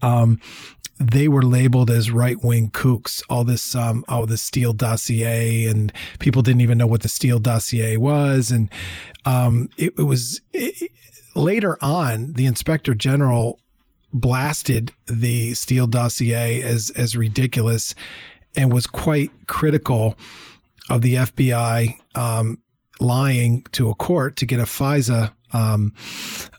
[0.01, 0.39] um,
[0.99, 3.21] they were labeled as right wing kooks.
[3.29, 7.97] All this, um, the Steele dossier, and people didn't even know what the Steele dossier
[7.97, 8.69] was, and
[9.25, 10.41] um, it, it, was.
[10.53, 10.91] It,
[11.37, 13.59] later on, the inspector general
[14.13, 17.95] blasted the Steele dossier as as ridiculous,
[18.55, 20.17] and was quite critical
[20.89, 22.59] of the FBI um,
[22.99, 25.93] lying to a court to get a FISA, um,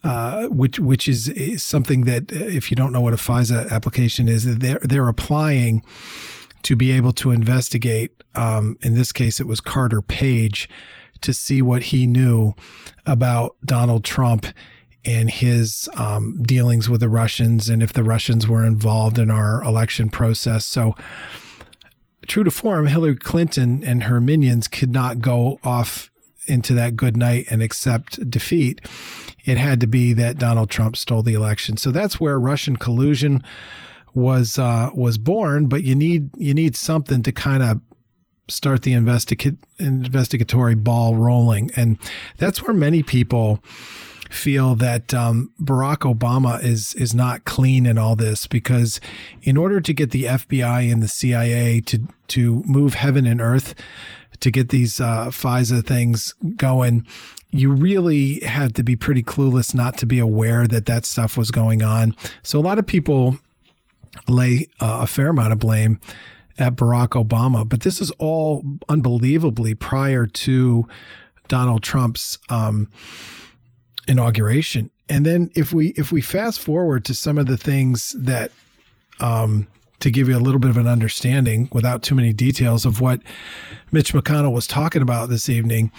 [0.04, 4.28] uh, which which is, is, something that if you don't know what a FISA application
[4.28, 5.82] is, they're they're applying
[6.62, 8.12] to be able to investigate.
[8.34, 10.68] Um, in this case, it was Carter Page
[11.22, 12.54] to see what he knew
[13.06, 14.46] about Donald Trump
[15.04, 19.62] and his um, dealings with the Russians and if the Russians were involved in our
[19.62, 20.66] election process.
[20.66, 20.94] So
[22.26, 26.10] true to form, Hillary Clinton and her minions could not go off
[26.46, 28.80] into that good night and accept defeat.
[29.44, 31.76] It had to be that Donald Trump stole the election.
[31.76, 33.42] So that's where Russian collusion
[34.14, 35.66] was uh, was born.
[35.66, 37.80] But you need you need something to kind of
[38.48, 41.98] start the investigate investigatory ball rolling, and
[42.36, 43.62] that's where many people
[44.30, 49.00] feel that um, Barack Obama is is not clean in all this because
[49.42, 53.74] in order to get the FBI and the CIA to to move heaven and earth
[54.40, 57.06] to get these uh, FISA things going,
[57.50, 61.50] you really had to be pretty clueless not to be aware that that stuff was
[61.50, 62.14] going on.
[62.42, 63.38] So a lot of people
[64.28, 66.00] lay uh, a fair amount of blame
[66.58, 70.86] at Barack Obama, but this is all unbelievably prior to
[71.46, 72.88] Donald Trump's um,
[74.06, 74.90] inauguration.
[75.08, 78.50] And then if we if we fast forward to some of the things that
[79.20, 79.66] um,
[80.00, 83.20] to give you a little bit of an understanding without too many details of what
[83.90, 85.90] Mitch McConnell was talking about this evening,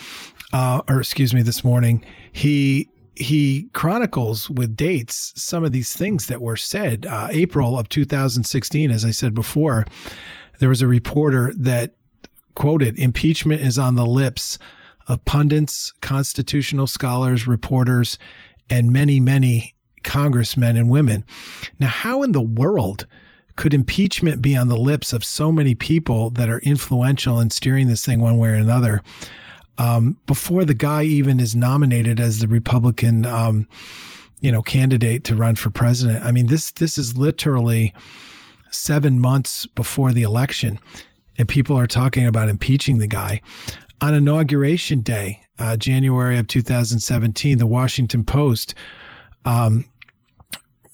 [0.53, 6.27] uh, or excuse me, this morning, he he chronicles with dates some of these things
[6.27, 7.05] that were said.
[7.05, 9.85] Uh, April of 2016, as I said before,
[10.59, 11.95] there was a reporter that
[12.55, 14.57] quoted, "Impeachment is on the lips
[15.07, 18.17] of pundits, constitutional scholars, reporters,
[18.69, 21.25] and many, many congressmen and women."
[21.79, 23.05] Now, how in the world?
[23.55, 27.89] could impeachment be on the lips of so many people that are influential in steering
[27.89, 29.03] this thing one way or another
[29.79, 33.67] um, before the guy even is nominated as the Republican, um,
[34.41, 36.23] you know, candidate to run for president?
[36.23, 37.93] I mean, this this is literally
[38.71, 40.79] seven months before the election,
[41.37, 43.41] and people are talking about impeaching the guy
[44.01, 47.57] on inauguration day, uh, January of 2017.
[47.57, 48.75] The Washington Post
[49.45, 49.85] um,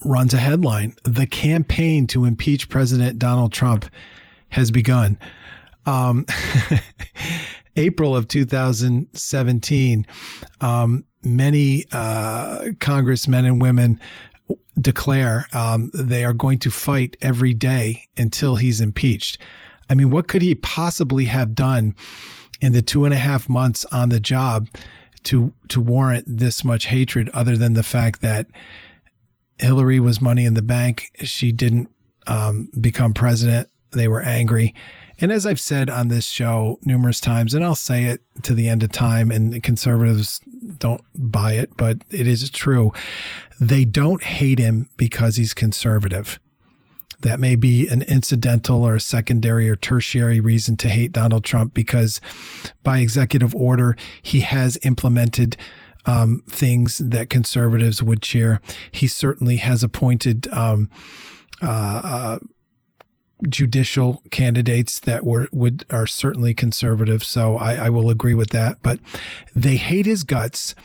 [0.03, 3.85] runs a headline The campaign to impeach President Donald Trump
[4.49, 5.17] has begun.
[5.85, 6.25] Um,
[7.75, 10.07] April of 2017,
[10.61, 13.99] um, many uh, congressmen and women
[14.79, 19.37] declare um, they are going to fight every day until he's impeached.
[19.89, 21.95] I mean, what could he possibly have done
[22.61, 24.67] in the two and a half months on the job
[25.23, 28.47] to to warrant this much hatred, other than the fact that
[29.57, 31.11] Hillary was money in the bank.
[31.23, 31.89] She didn't
[32.27, 33.69] um, become president.
[33.91, 34.73] They were angry.
[35.19, 38.67] And as I've said on this show numerous times, and I'll say it to the
[38.67, 40.41] end of time, and conservatives
[40.77, 42.91] don't buy it, but it is true.
[43.59, 46.39] They don't hate him because he's conservative.
[47.21, 51.73] That may be an incidental or a secondary or tertiary reason to hate Donald Trump
[51.73, 52.19] because
[52.83, 55.55] by executive order, he has implemented
[56.05, 58.61] um, things that conservatives would cheer.
[58.91, 60.89] He certainly has appointed um,
[61.63, 62.39] uh, uh,
[63.49, 67.23] judicial candidates that were would are certainly conservative.
[67.23, 68.77] So I, I will agree with that.
[68.83, 68.99] But
[69.55, 70.75] they hate his guts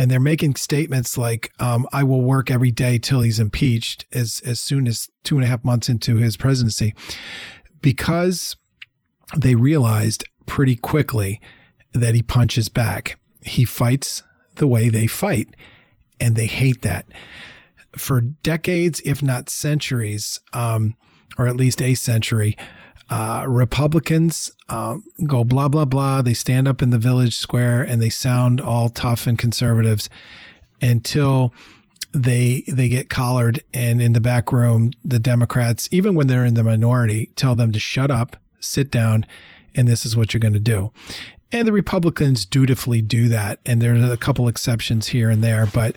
[0.00, 4.40] and they're making statements like um, "I will work every day till he's impeached" as
[4.44, 6.94] as soon as two and a half months into his presidency,
[7.82, 8.56] because
[9.36, 11.40] they realized pretty quickly
[11.92, 13.20] that he punches back.
[13.42, 14.22] He fights
[14.56, 15.54] the way they fight.
[16.20, 17.06] And they hate that.
[17.96, 20.96] For decades, if not centuries, um,
[21.38, 22.56] or at least a century,
[23.08, 26.22] uh, Republicans uh, go blah, blah, blah.
[26.22, 30.08] They stand up in the village square and they sound all tough and conservatives
[30.80, 31.52] until
[32.12, 36.54] they they get collared and in the back room the democrats even when they're in
[36.54, 39.24] the minority tell them to shut up sit down
[39.76, 40.90] and this is what you're going to do
[41.52, 43.58] and the Republicans dutifully do that.
[43.66, 45.96] And there's a couple exceptions here and there, but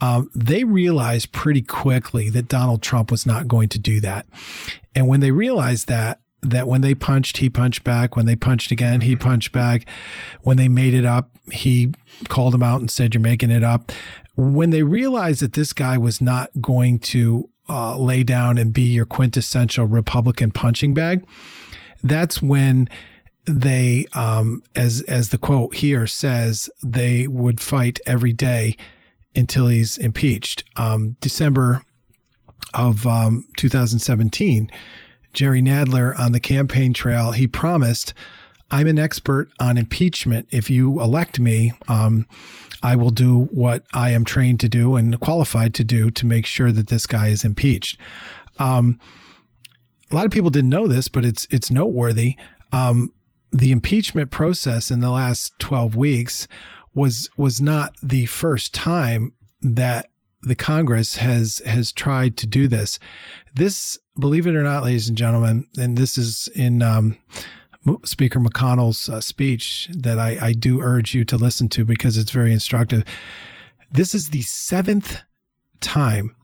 [0.00, 4.26] um, they realized pretty quickly that Donald Trump was not going to do that.
[4.94, 8.16] And when they realized that, that when they punched, he punched back.
[8.16, 9.86] When they punched again, he punched back.
[10.42, 11.92] When they made it up, he
[12.28, 13.92] called him out and said, You're making it up.
[14.36, 18.82] When they realized that this guy was not going to uh, lay down and be
[18.82, 21.24] your quintessential Republican punching bag,
[22.02, 22.88] that's when
[23.46, 28.76] they, um, as as the quote here says, they would fight every day
[29.34, 30.64] until he's impeached.
[30.76, 31.82] Um, December
[32.74, 34.70] of um, 2017,
[35.32, 38.14] Jerry Nadler on the campaign trail, he promised
[38.70, 40.48] I'm an expert on impeachment.
[40.50, 42.26] If you elect me, um,
[42.82, 46.46] I will do what I am trained to do and qualified to do to make
[46.46, 47.98] sure that this guy is impeached.
[48.58, 48.98] Um,
[50.10, 52.36] a lot of people didn't know this, but it's it's noteworthy.
[52.72, 53.12] Um,
[53.52, 56.46] the impeachment process in the last 12 weeks
[56.94, 60.10] was was not the first time that
[60.42, 62.98] the Congress has has tried to do this.
[63.54, 67.16] This, believe it or not, ladies and gentlemen, and this is in um,
[68.04, 72.30] Speaker McConnell's uh, speech that I, I do urge you to listen to because it's
[72.30, 73.04] very instructive.
[73.90, 75.20] This is the seventh
[75.80, 76.36] time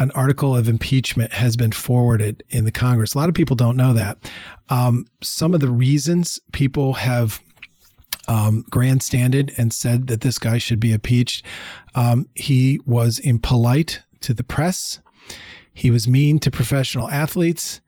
[0.00, 3.14] an article of impeachment has been forwarded in the Congress.
[3.14, 4.18] A lot of people don't know that.
[4.68, 7.40] Um, some of the reasons people have
[8.28, 11.44] um, grandstanded and said that this guy should be impeached.
[11.94, 15.00] Um, he was impolite to the press.
[15.78, 17.80] He was mean to professional athletes.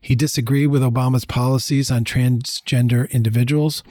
[0.00, 3.82] He disagreed with Obama's policies on transgender individuals.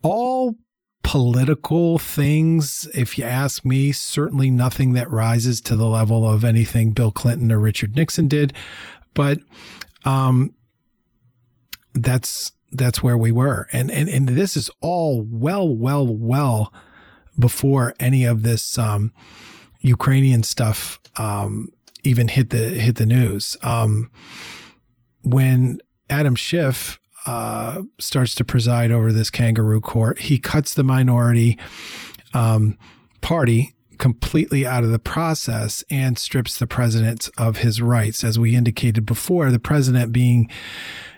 [0.00, 0.54] All
[1.02, 6.92] political things, if you ask me, certainly nothing that rises to the level of anything
[6.92, 8.54] Bill Clinton or Richard Nixon did.
[9.12, 9.40] But
[10.06, 10.54] um,
[11.92, 13.68] that's that's where we were.
[13.72, 16.72] And, and, and this is all well, well, well
[17.38, 19.12] before any of this, um,
[19.80, 21.68] Ukrainian stuff, um,
[22.04, 23.56] even hit the, hit the news.
[23.62, 24.10] Um,
[25.22, 31.58] when Adam Schiff, uh, starts to preside over this kangaroo court, he cuts the minority,
[32.32, 32.78] um,
[33.20, 38.24] party completely out of the process and strips the president of his rights.
[38.24, 40.50] As we indicated before, the president being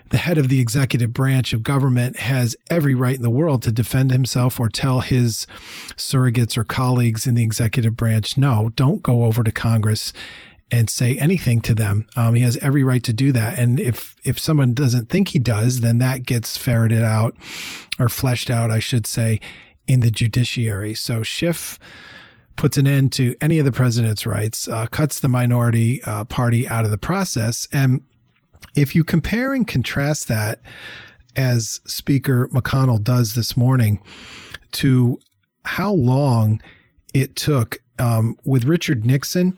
[0.09, 3.71] the head of the executive branch of government has every right in the world to
[3.71, 5.47] defend himself or tell his
[5.95, 10.13] surrogates or colleagues in the executive branch, no, don't go over to Congress
[10.73, 12.07] and say anything to them.
[12.15, 13.59] Um, he has every right to do that.
[13.59, 17.35] And if, if someone doesn't think he does, then that gets ferreted out
[17.99, 19.39] or fleshed out, I should say,
[19.87, 20.95] in the judiciary.
[20.95, 21.77] So Schiff
[22.55, 26.67] puts an end to any of the president's rights, uh, cuts the minority uh, party
[26.67, 27.67] out of the process.
[27.71, 28.01] And
[28.75, 30.59] if you compare and contrast that,
[31.35, 34.01] as Speaker McConnell does this morning,
[34.71, 35.19] to
[35.65, 36.59] how long
[37.13, 39.55] it took um, with Richard Nixon,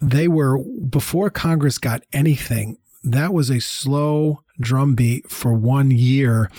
[0.00, 6.50] they were, before Congress got anything, that was a slow drumbeat for one year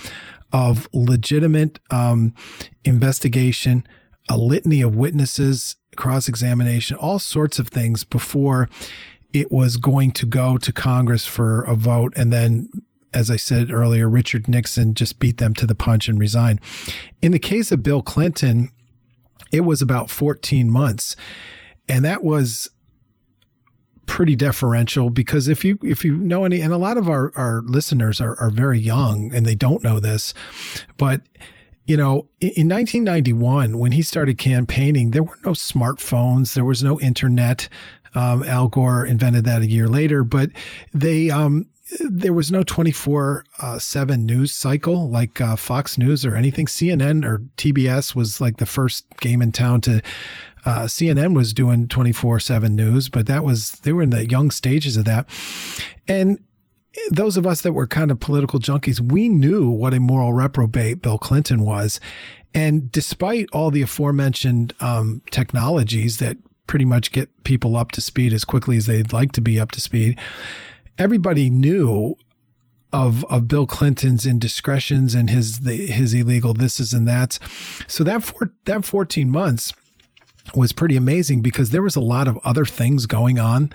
[0.52, 2.34] of legitimate um,
[2.84, 3.86] investigation,
[4.28, 8.68] a litany of witnesses, cross examination, all sorts of things before
[9.32, 12.12] it was going to go to Congress for a vote.
[12.16, 12.68] And then,
[13.14, 16.60] as I said earlier, Richard Nixon just beat them to the punch and resigned.
[17.22, 18.70] In the case of Bill Clinton,
[19.50, 21.16] it was about 14 months.
[21.88, 22.70] And that was
[24.12, 27.62] pretty deferential because if you if you know any and a lot of our, our
[27.62, 30.34] listeners are, are very young and they don't know this,
[30.98, 31.22] but
[31.86, 37.00] you know, in 1991, when he started campaigning, there were no smartphones, there was no
[37.00, 37.70] internet.
[38.14, 40.50] Um, Al Gore invented that a year later, but
[40.92, 41.66] they, um,
[42.00, 46.66] there was no 24 uh, 7 news cycle like uh, Fox News or anything.
[46.66, 50.02] CNN or TBS was like the first game in town to.
[50.64, 54.50] Uh, CNN was doing 24 7 news, but that was, they were in the young
[54.50, 55.28] stages of that.
[56.06, 56.38] And
[57.10, 61.02] those of us that were kind of political junkies, we knew what a moral reprobate
[61.02, 62.00] Bill Clinton was.
[62.54, 66.36] And despite all the aforementioned um, technologies that
[66.66, 69.70] pretty much get people up to speed as quickly as they'd like to be up
[69.72, 70.18] to speed.
[70.98, 72.16] Everybody knew
[72.92, 77.38] of of Bill Clinton's indiscretions and his the, his illegal thises and that's.
[77.86, 79.72] So that for, that 14 months
[80.54, 83.72] was pretty amazing because there was a lot of other things going on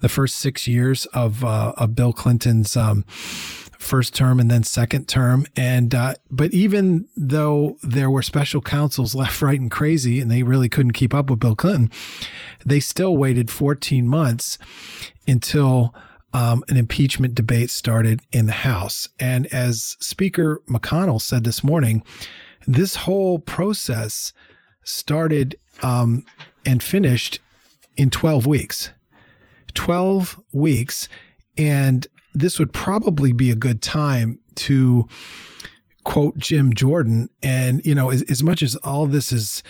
[0.00, 3.04] the first six years of uh, of Bill Clinton's um,
[3.80, 5.46] first term and then second term.
[5.56, 10.42] And, uh, but even though there were special counsels left, right, and crazy, and they
[10.42, 11.90] really couldn't keep up with Bill Clinton,
[12.64, 14.58] they still waited 14 months
[15.26, 15.94] until
[16.32, 19.08] um, an impeachment debate started in the House.
[19.18, 22.04] And as Speaker McConnell said this morning,
[22.66, 24.32] this whole process
[24.84, 26.24] started um,
[26.64, 27.40] and finished
[27.96, 28.90] in 12 weeks.
[29.74, 31.08] 12 weeks.
[31.56, 35.08] And this would probably be a good time to
[36.04, 37.28] quote Jim Jordan.
[37.42, 39.62] And, you know, as, as much as all this is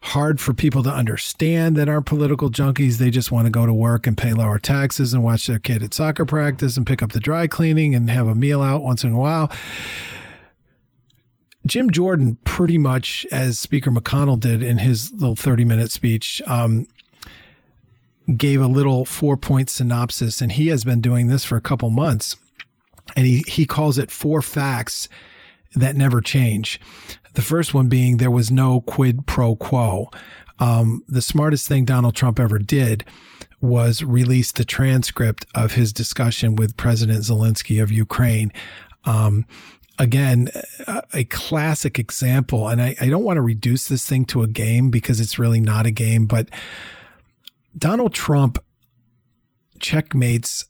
[0.00, 3.72] hard for people to understand that aren't political junkies, they just want to go to
[3.72, 7.12] work and pay lower taxes and watch their kid at soccer practice and pick up
[7.12, 9.50] the dry cleaning and have a meal out once in a while.
[11.66, 16.86] Jim Jordan, pretty much as Speaker McConnell did in his little 30 minute speech, um,
[18.36, 21.90] gave a little four point synopsis, and he has been doing this for a couple
[21.90, 22.36] months.
[23.16, 25.08] And he, he calls it four facts
[25.74, 26.80] that never change.
[27.34, 30.10] The first one being there was no quid pro quo.
[30.58, 33.04] Um, the smartest thing Donald Trump ever did
[33.60, 38.52] was release the transcript of his discussion with President Zelensky of Ukraine.
[39.04, 39.46] Um,
[39.98, 40.48] again,
[41.12, 44.90] a classic example, and I, I don't want to reduce this thing to a game
[44.90, 46.48] because it's really not a game, but
[47.76, 48.58] Donald Trump
[49.80, 50.66] checkmates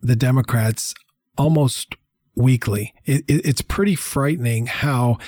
[0.00, 0.94] the Democrats
[1.36, 1.94] almost
[2.34, 2.92] weekly.
[3.04, 5.18] It, it, it's pretty frightening how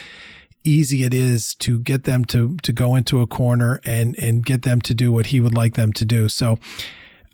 [0.64, 4.62] easy it is to get them to to go into a corner and and get
[4.62, 6.28] them to do what he would like them to do.
[6.28, 6.59] So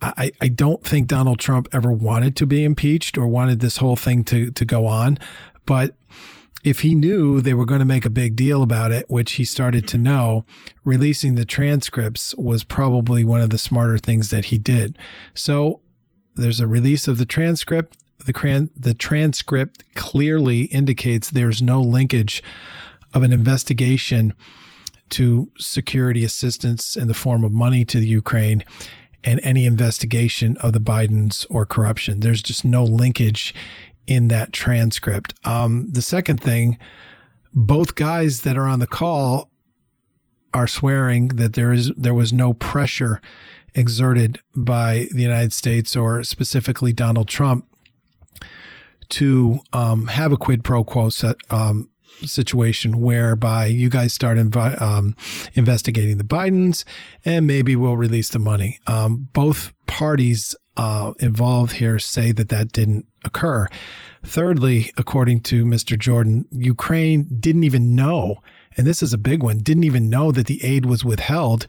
[0.02, 3.96] I, I don't think Donald Trump ever wanted to be impeached or wanted this whole
[3.96, 5.18] thing to to go on.
[5.66, 5.94] But
[6.64, 9.44] if he knew they were going to make a big deal about it, which he
[9.44, 10.44] started to know,
[10.84, 14.96] releasing the transcripts was probably one of the smarter things that he did.
[15.34, 15.80] So
[16.34, 17.98] there's a release of the transcript.
[18.24, 22.42] The, cran- the transcript clearly indicates there's no linkage
[23.12, 24.32] of an investigation
[25.10, 28.64] to security assistance in the form of money to the Ukraine
[29.24, 32.20] and any investigation of the Bidens or corruption.
[32.20, 33.54] There's just no linkage
[34.06, 35.34] in that transcript.
[35.44, 36.78] Um, the second thing,
[37.54, 39.50] both guys that are on the call
[40.54, 43.20] are swearing that there is there was no pressure
[43.74, 47.66] exerted by the United States or specifically Donald Trump
[49.08, 51.88] to um, have a quid pro quo set, um,
[52.24, 55.16] situation whereby you guys start invi- um,
[55.54, 56.84] investigating the Bidens
[57.24, 58.78] and maybe we'll release the money.
[58.86, 63.68] Um, both parties uh, involved here say that that didn't occur.
[64.24, 65.98] Thirdly, according to Mr.
[65.98, 68.36] Jordan, Ukraine didn't even know,
[68.76, 71.66] and this is a big one, didn't even know that the aid was withheld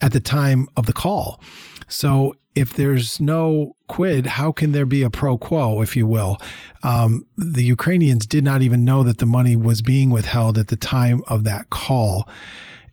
[0.00, 1.40] at the time of the call.
[1.88, 6.38] So if there's no quid, how can there be a pro quo, if you will?
[6.82, 10.76] Um, the Ukrainians did not even know that the money was being withheld at the
[10.76, 12.28] time of that call.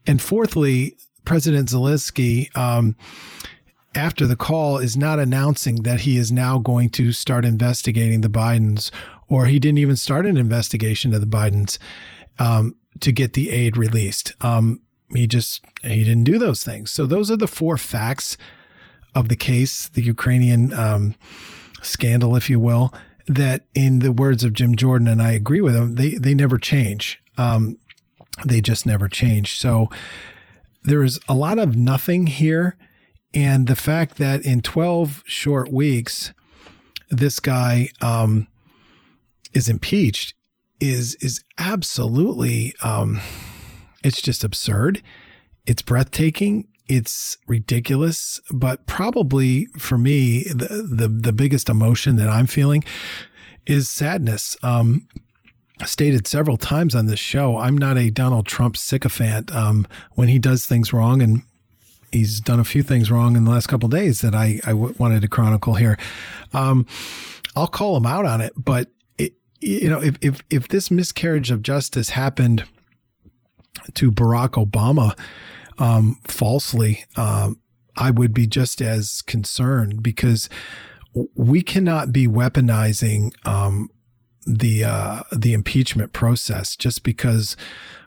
[0.07, 2.95] And fourthly, President Zelensky, um,
[3.95, 8.29] after the call, is not announcing that he is now going to start investigating the
[8.29, 8.91] Bidens,
[9.27, 11.77] or he didn't even start an investigation of the Bidens
[12.39, 14.33] um, to get the aid released.
[14.41, 14.81] Um,
[15.13, 16.91] he just he didn't do those things.
[16.91, 18.37] So those are the four facts
[19.13, 21.15] of the case, the Ukrainian um,
[21.81, 22.93] scandal, if you will,
[23.27, 26.57] that in the words of Jim Jordan, and I agree with him, they, they never
[26.57, 27.21] change.
[27.37, 27.77] Um,
[28.45, 29.59] they just never change.
[29.59, 29.89] So
[30.83, 32.77] there is a lot of nothing here.
[33.34, 36.34] And the fact that in 12 short weeks,
[37.09, 38.47] this guy um,
[39.53, 40.34] is impeached
[40.79, 43.19] is is absolutely um,
[44.03, 45.01] it's just absurd.
[45.65, 52.47] It's breathtaking it's ridiculous, but probably for me, the, the, the biggest emotion that I'm
[52.47, 52.84] feeling
[53.65, 54.57] is sadness.
[54.61, 55.07] Um,
[55.86, 59.55] stated several times on this show, I'm not a Donald Trump sycophant.
[59.55, 61.43] Um, when he does things wrong, and
[62.12, 64.93] he's done a few things wrong in the last couple days that I, I w-
[64.97, 65.97] wanted to chronicle here,
[66.53, 66.86] um,
[67.55, 68.53] I'll call him out on it.
[68.55, 72.64] But it, you know, if if if this miscarriage of justice happened
[73.95, 75.18] to Barack Obama,
[75.78, 77.59] um, falsely, um,
[77.97, 80.49] I would be just as concerned because
[81.36, 83.89] we cannot be weaponizing um,
[84.45, 87.57] the uh, the impeachment process just because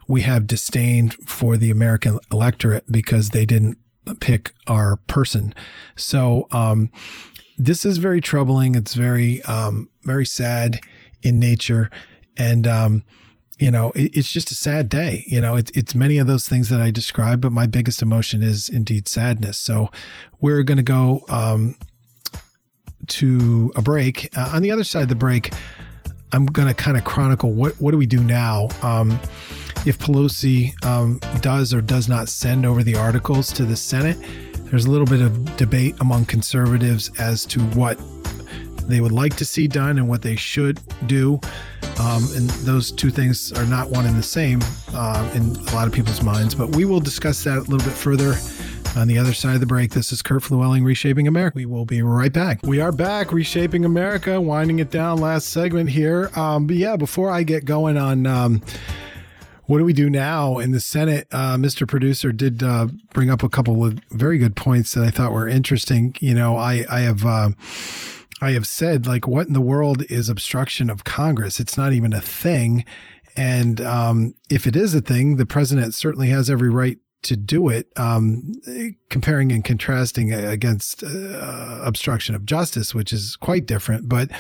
[0.07, 3.79] we have disdain for the American electorate because they didn't
[4.21, 5.55] pick our person.
[5.97, 6.91] So um,
[7.57, 8.75] this is very troubling.
[8.75, 10.81] It's very um, very sad
[11.23, 11.91] in nature,
[12.37, 13.05] and um,
[13.59, 15.25] you know, it, it's just a sad day.
[15.27, 18.43] You know, it, it's many of those things that I described, but my biggest emotion
[18.43, 19.59] is indeed sadness.
[19.59, 19.91] So
[20.41, 21.77] we're going to go um,
[23.09, 24.37] to a break.
[24.37, 25.53] Uh, on the other side of the break,
[26.35, 29.13] I'm going to kind of chronicle what what do we do now um,
[29.87, 34.19] if Pelosi um, does or does not send over the articles to the Senate.
[34.65, 37.99] There's a little bit of debate among conservatives as to what
[38.89, 41.41] they would like to see done and what they should do.
[42.01, 44.61] Um, and those two things are not one and the same
[44.93, 46.55] uh, in a lot of people's minds.
[46.55, 48.35] But we will discuss that a little bit further
[48.97, 49.91] on the other side of the break.
[49.91, 51.57] This is Kurt Llewellyn, Reshaping America.
[51.57, 52.61] We will be right back.
[52.63, 55.19] We are back, Reshaping America, winding it down.
[55.19, 56.31] Last segment here.
[56.37, 58.27] Um, but yeah, before I get going on.
[58.27, 58.63] Um,
[59.67, 61.27] what do we do now in the Senate?
[61.33, 61.89] Uh, Mr.
[61.89, 65.49] Producer did uh, bring up a couple of very good points that I thought were
[65.49, 66.15] interesting.
[66.21, 67.51] You know, I I have uh,
[68.43, 71.61] I have said, like, what in the world is obstruction of Congress?
[71.61, 72.85] It's not even a thing.
[73.37, 77.69] And um, if it is a thing, the president certainly has every right to do
[77.69, 78.53] it, um,
[79.09, 84.09] comparing and contrasting against uh, obstruction of justice, which is quite different.
[84.09, 84.31] But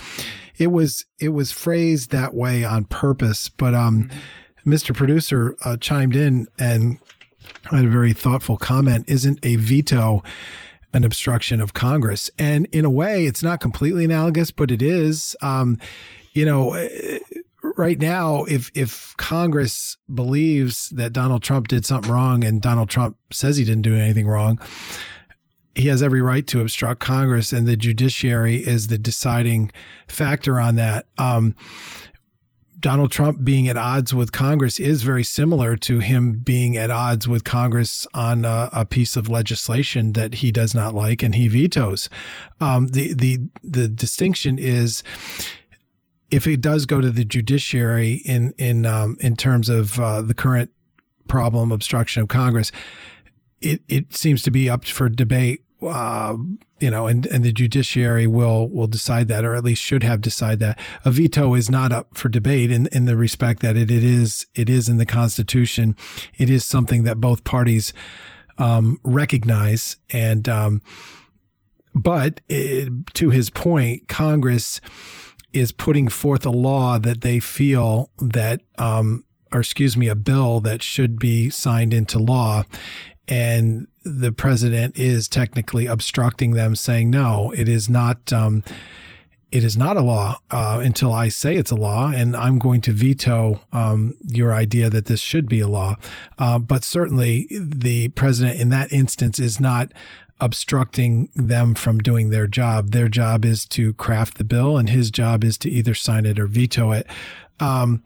[0.56, 3.48] it was it was phrased that way on purpose.
[3.48, 4.72] But um, mm-hmm.
[4.72, 4.94] Mr.
[4.94, 6.98] Producer uh, chimed in and
[7.64, 9.04] had a very thoughtful comment.
[9.08, 10.22] Isn't a veto
[10.92, 12.30] an obstruction of Congress?
[12.38, 15.36] And in a way, it's not completely analogous, but it is.
[15.42, 15.78] Um,
[16.34, 16.74] you know
[17.76, 23.16] right now, if if Congress believes that Donald Trump did something wrong and Donald Trump
[23.32, 24.58] says he didn't do anything wrong,
[25.74, 29.72] he has every right to obstruct Congress, and the judiciary is the deciding
[30.08, 31.06] factor on that.
[31.18, 31.54] Um,
[32.84, 37.26] Donald Trump being at odds with Congress is very similar to him being at odds
[37.26, 41.48] with Congress on a, a piece of legislation that he does not like and he
[41.48, 42.10] vetoes.
[42.60, 45.02] Um, the the the distinction is
[46.30, 50.34] if it does go to the judiciary in in um, in terms of uh, the
[50.34, 50.70] current
[51.28, 52.72] problem obstruction of Congress,
[53.60, 55.62] it it seems to be up for debate.
[55.82, 56.36] Uh,
[56.80, 60.20] you know, and, and the judiciary will will decide that, or at least should have
[60.20, 60.78] decided that.
[61.04, 64.46] A veto is not up for debate in, in the respect that it, it is
[64.54, 65.94] it is in the Constitution.
[66.38, 67.92] It is something that both parties
[68.58, 70.82] um, recognize, and um,
[71.94, 74.80] but it, to his point, Congress
[75.54, 80.60] is putting forth a law that they feel that, um, or excuse me, a bill
[80.60, 82.64] that should be signed into law.
[83.28, 88.62] And the president is technically obstructing them, saying, no, it is not, um,
[89.50, 92.80] it is not a law uh, until I say it's a law, and I'm going
[92.82, 95.94] to veto um, your idea that this should be a law.
[96.36, 99.92] Uh, but certainly, the president in that instance is not
[100.44, 102.90] obstructing them from doing their job.
[102.90, 106.38] Their job is to craft the bill, and his job is to either sign it
[106.38, 107.06] or veto it.
[107.60, 108.04] Um,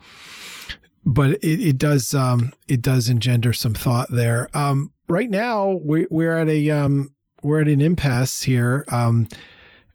[1.04, 4.48] but it, it does um, it does engender some thought there.
[4.54, 7.12] Um, right now, we, we're at a um,
[7.42, 8.84] we're at an impasse here.
[8.92, 9.26] Um,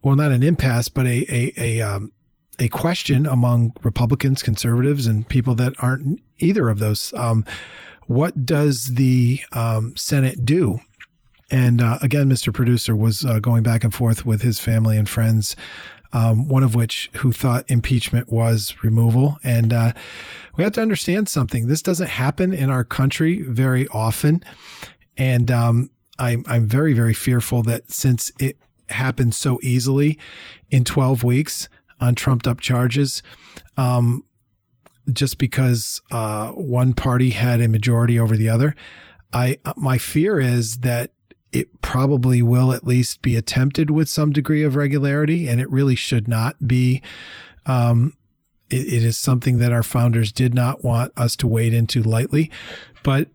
[0.02, 2.12] well, not an impasse, but a a a, um,
[2.60, 7.14] a question among Republicans, conservatives, and people that aren't either of those.
[8.08, 9.40] What does the
[9.96, 10.80] Senate do?
[11.52, 12.54] And uh, again, Mr.
[12.54, 15.56] Producer was uh, going back and forth with his family and friends,
[16.12, 19.38] um, one of which who thought impeachment was removal.
[19.44, 19.94] And uh,
[20.56, 21.68] we have to understand something.
[21.68, 24.44] This doesn't happen in our country very often.
[25.18, 25.90] And um,
[26.20, 28.58] I'm, I'm very, very fearful that since it
[28.90, 30.18] happened so easily
[30.70, 31.70] in 12 weeks
[32.00, 33.24] on trumped up charges,
[33.78, 34.24] um,
[35.12, 38.76] just because uh, one party had a majority over the other,
[39.34, 41.12] I my fear is that
[41.54, 45.96] it probably will at least be attempted with some degree of regularity, and it really
[45.96, 47.02] should not be.
[47.66, 48.18] Um,
[48.70, 52.50] it, it is something that our founders did not want us to wade into lightly,
[53.04, 53.30] but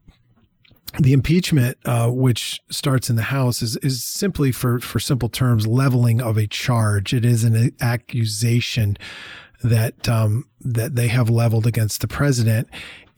[0.98, 5.66] the impeachment, uh, which starts in the House, is is simply for for simple terms
[5.66, 7.14] leveling of a charge.
[7.14, 8.96] It is an accusation
[9.62, 12.68] that um, that they have leveled against the president,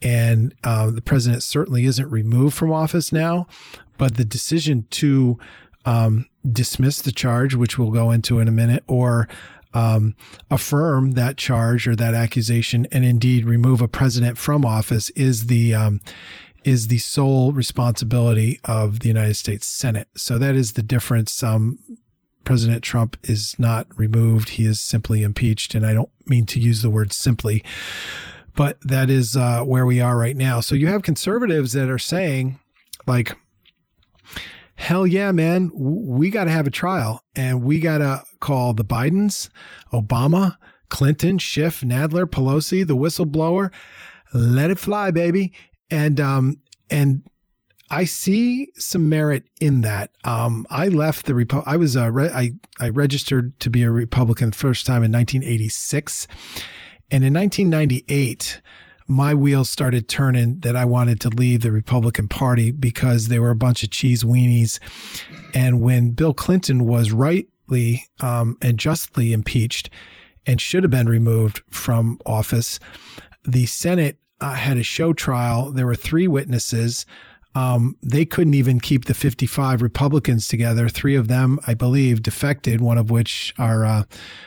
[0.01, 3.47] and uh, the president certainly isn't removed from office now,
[3.97, 5.37] but the decision to
[5.85, 9.27] um, dismiss the charge, which we'll go into in a minute, or
[9.73, 10.15] um,
[10.49, 15.73] affirm that charge or that accusation, and indeed remove a president from office, is the
[15.73, 16.01] um,
[16.63, 20.07] is the sole responsibility of the United States Senate.
[20.15, 21.41] So that is the difference.
[21.41, 21.79] Um,
[22.43, 26.81] President Trump is not removed; he is simply impeached, and I don't mean to use
[26.81, 27.63] the word simply,
[28.55, 30.59] but that is uh, where we are right now.
[30.59, 32.59] So you have conservatives that are saying,
[33.07, 33.37] like,
[34.81, 38.83] hell yeah, man, we got to have a trial and we got to call the
[38.83, 39.47] Bidens,
[39.93, 40.57] Obama,
[40.89, 43.71] Clinton, Schiff, Nadler, Pelosi, the whistleblower.
[44.33, 45.53] Let it fly, baby.
[45.91, 46.57] And, um,
[46.89, 47.21] and
[47.91, 50.11] I see some merit in that.
[50.23, 53.91] Um, I left the Repo- I was, uh, re- I, I registered to be a
[53.91, 56.27] Republican the first time in 1986.
[57.11, 58.61] And in 1998,
[59.11, 63.49] my wheels started turning that I wanted to leave the Republican Party because they were
[63.49, 64.79] a bunch of cheese weenies.
[65.53, 69.89] And when Bill Clinton was rightly um, and justly impeached
[70.45, 72.79] and should have been removed from office,
[73.43, 75.71] the Senate uh, had a show trial.
[75.71, 77.05] There were three witnesses.
[77.53, 80.87] Um, they couldn't even keep the 55 Republicans together.
[80.87, 84.03] Three of them, I believe, defected, one of which our uh,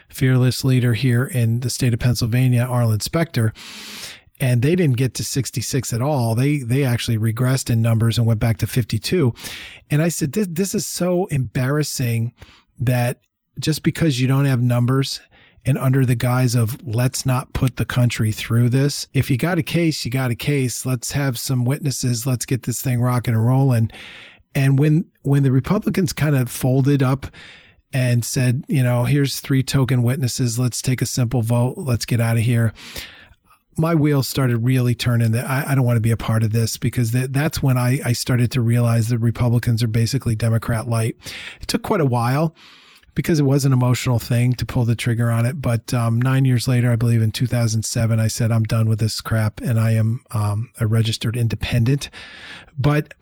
[0.08, 3.52] fearless leader here in the state of Pennsylvania, Arlen Specter
[4.40, 6.34] and they didn't get to 66 at all.
[6.34, 9.32] They they actually regressed in numbers and went back to 52.
[9.90, 12.32] And I said this, this is so embarrassing
[12.78, 13.20] that
[13.60, 15.20] just because you don't have numbers
[15.66, 19.06] and under the guise of let's not put the country through this.
[19.14, 20.84] If you got a case, you got a case.
[20.84, 22.26] Let's have some witnesses.
[22.26, 23.90] Let's get this thing rocking and rolling.
[24.54, 27.26] And when when the Republicans kind of folded up
[27.92, 30.58] and said, you know, here's three token witnesses.
[30.58, 31.74] Let's take a simple vote.
[31.78, 32.72] Let's get out of here.
[33.76, 36.52] My wheels started really turning that I, I, don't want to be a part of
[36.52, 40.88] this because that, that's when I, I started to realize that Republicans are basically Democrat
[40.88, 41.16] light.
[41.60, 42.54] It took quite a while
[43.14, 45.60] because it was an emotional thing to pull the trigger on it.
[45.60, 49.20] But um, nine years later, I believe in 2007, I said, I'm done with this
[49.20, 52.10] crap and I am um, a registered independent.
[52.78, 53.14] But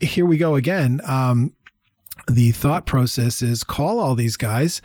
[0.00, 1.00] here we go again.
[1.04, 1.54] Um,
[2.28, 4.82] the thought process is call all these guys.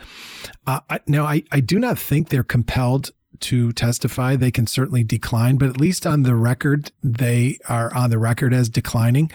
[0.66, 3.10] Uh, I, now, I, I do not think they're compelled
[3.40, 4.36] to testify.
[4.36, 8.52] They can certainly decline, but at least on the record, they are on the record
[8.52, 9.30] as declining.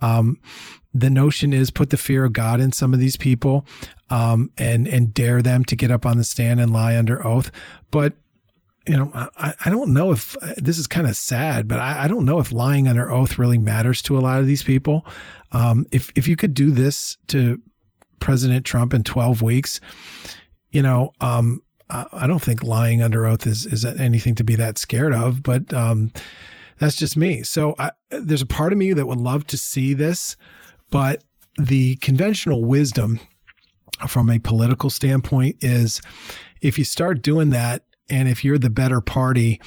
[0.00, 0.38] Um,
[0.94, 3.66] the notion is put the fear of God in some of these people,
[4.10, 7.50] um, and and dare them to get up on the stand and lie under oath.
[7.90, 8.14] But
[8.86, 12.08] you know, I, I don't know if this is kind of sad, but I, I,
[12.08, 15.04] don't know if lying under oath really matters to a lot of these people.
[15.52, 17.60] Um, if if you could do this to
[18.18, 19.80] President Trump in 12 weeks,
[20.70, 24.78] you know, um, I, don't think lying under oath is is anything to be that
[24.78, 25.42] scared of.
[25.42, 26.12] But um,
[26.78, 27.42] that's just me.
[27.42, 30.36] So I, there's a part of me that would love to see this,
[30.90, 31.24] but
[31.58, 33.20] the conventional wisdom
[34.06, 36.00] from a political standpoint is
[36.60, 39.60] if you start doing that and if you're the better party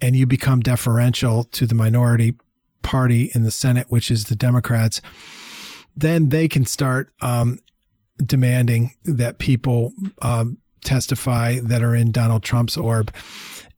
[0.00, 2.34] and you become deferential to the minority
[2.82, 5.00] party in the Senate, which is the Democrats,
[5.96, 7.58] then they can start um,
[8.18, 13.12] demanding that people um, testify that are in Donald Trump's orb.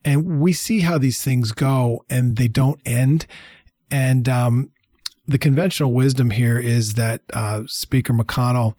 [0.05, 3.27] And we see how these things go and they don't end.
[3.91, 4.71] And um,
[5.27, 8.75] the conventional wisdom here is that uh, Speaker McConnell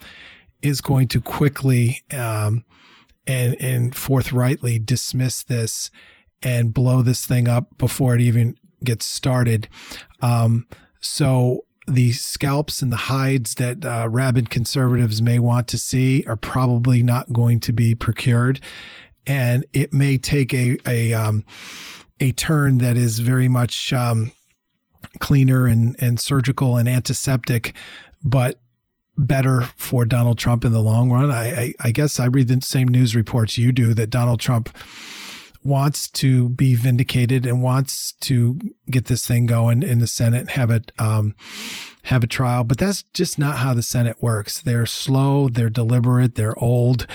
[0.62, 2.66] is going to quickly um,
[3.28, 5.92] and and forthrightly dismiss this
[6.42, 9.68] and blow this thing up before it even gets started.
[10.22, 10.68] Um,
[11.00, 16.36] so the scalps and the hides that uh, rabid conservatives may want to see are
[16.36, 18.60] probably not going to be procured,
[19.26, 21.44] and it may take a a um,
[22.20, 24.32] a turn that is very much um,
[25.20, 27.74] cleaner and and surgical and antiseptic,
[28.24, 28.60] but
[29.18, 31.30] better for Donald Trump in the long run.
[31.30, 34.70] I, I, I, guess I read the same news reports you do that Donald Trump
[35.64, 40.50] wants to be vindicated and wants to get this thing going in the Senate and
[40.52, 41.36] have it um,
[42.04, 42.64] have a trial.
[42.64, 44.62] But that's just not how the Senate works.
[44.62, 47.06] They're slow, they're deliberate, they're old.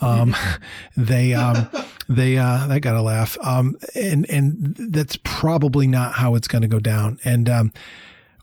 [0.00, 0.36] Um,
[0.96, 1.68] they um,
[2.08, 3.38] they uh, they got to laugh.
[3.42, 7.18] Um, and and that's probably not how it's going to go down.
[7.24, 7.72] And um,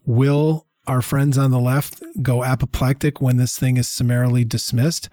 [0.05, 5.09] will our friends on the left go apoplectic when this thing is summarily dismissed?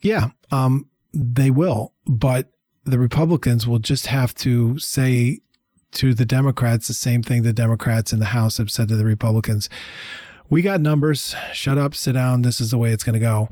[0.00, 1.94] Yeah, um, they will.
[2.06, 2.50] But
[2.84, 5.40] the Republicans will just have to say
[5.92, 9.04] to the Democrats the same thing the Democrats in the House have said to the
[9.04, 9.68] Republicans.
[10.48, 11.34] We got numbers.
[11.52, 12.42] Shut up, sit down.
[12.42, 13.48] This is the way it's going to go.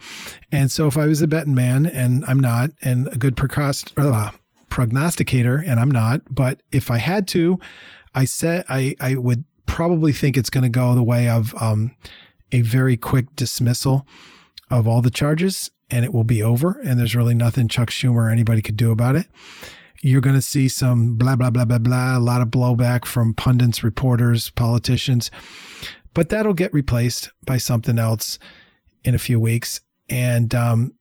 [0.50, 3.38] And so, if I was a betting man, and I'm not, and a good
[3.96, 4.30] uh,
[4.68, 7.60] prognosticator, and I'm not, but if I had to,
[8.14, 11.94] I said I, I would probably think it's going to go the way of um,
[12.50, 14.06] a very quick dismissal
[14.70, 16.80] of all the charges and it will be over.
[16.84, 19.26] And there's really nothing Chuck Schumer or anybody could do about it.
[20.00, 23.34] You're going to see some blah, blah, blah, blah, blah, a lot of blowback from
[23.34, 25.30] pundits, reporters, politicians,
[26.14, 28.38] but that'll get replaced by something else
[29.02, 29.80] in a few weeks.
[30.08, 30.94] And, um,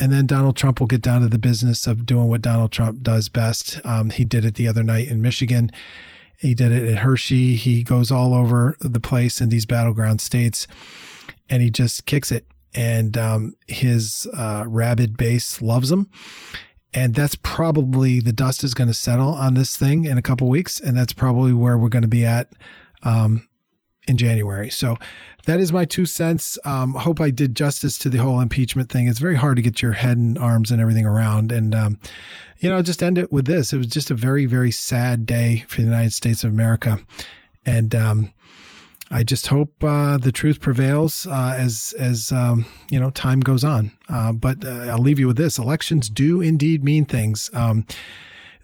[0.00, 3.02] and then Donald Trump will get down to the business of doing what Donald Trump
[3.02, 3.84] does best.
[3.84, 5.70] Um, he did it the other night in Michigan.
[6.38, 7.56] He did it at Hershey.
[7.56, 10.66] He goes all over the place in these battleground states
[11.48, 12.46] and he just kicks it.
[12.74, 16.10] And um, his uh, rabid base loves him.
[16.92, 20.48] And that's probably the dust is going to settle on this thing in a couple
[20.48, 20.80] weeks.
[20.80, 22.52] And that's probably where we're going to be at
[23.02, 23.48] um,
[24.06, 24.70] in January.
[24.70, 24.96] So
[25.46, 26.58] that is my two cents.
[26.64, 29.08] Um, hope I did justice to the whole impeachment thing.
[29.08, 31.52] It's very hard to get your head and arms and everything around.
[31.52, 31.98] And, um,
[32.58, 33.72] you know, I'll just end it with this.
[33.72, 37.00] It was just a very, very sad day for the United States of America.
[37.66, 38.32] And, um,
[39.10, 43.64] I just hope uh, the truth prevails uh, as as um, you know time goes
[43.64, 43.92] on.
[44.08, 47.50] Uh, but uh, I'll leave you with this: elections do indeed mean things.
[47.52, 47.86] Um,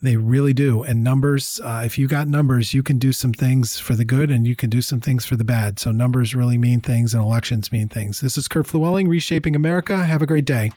[0.03, 0.83] they really do.
[0.83, 4.31] And numbers, uh, if you got numbers, you can do some things for the good
[4.31, 5.79] and you can do some things for the bad.
[5.79, 8.21] So numbers really mean things and elections mean things.
[8.21, 10.05] This is Kurt Llewellyn, Reshaping America.
[10.05, 10.69] Have a great day.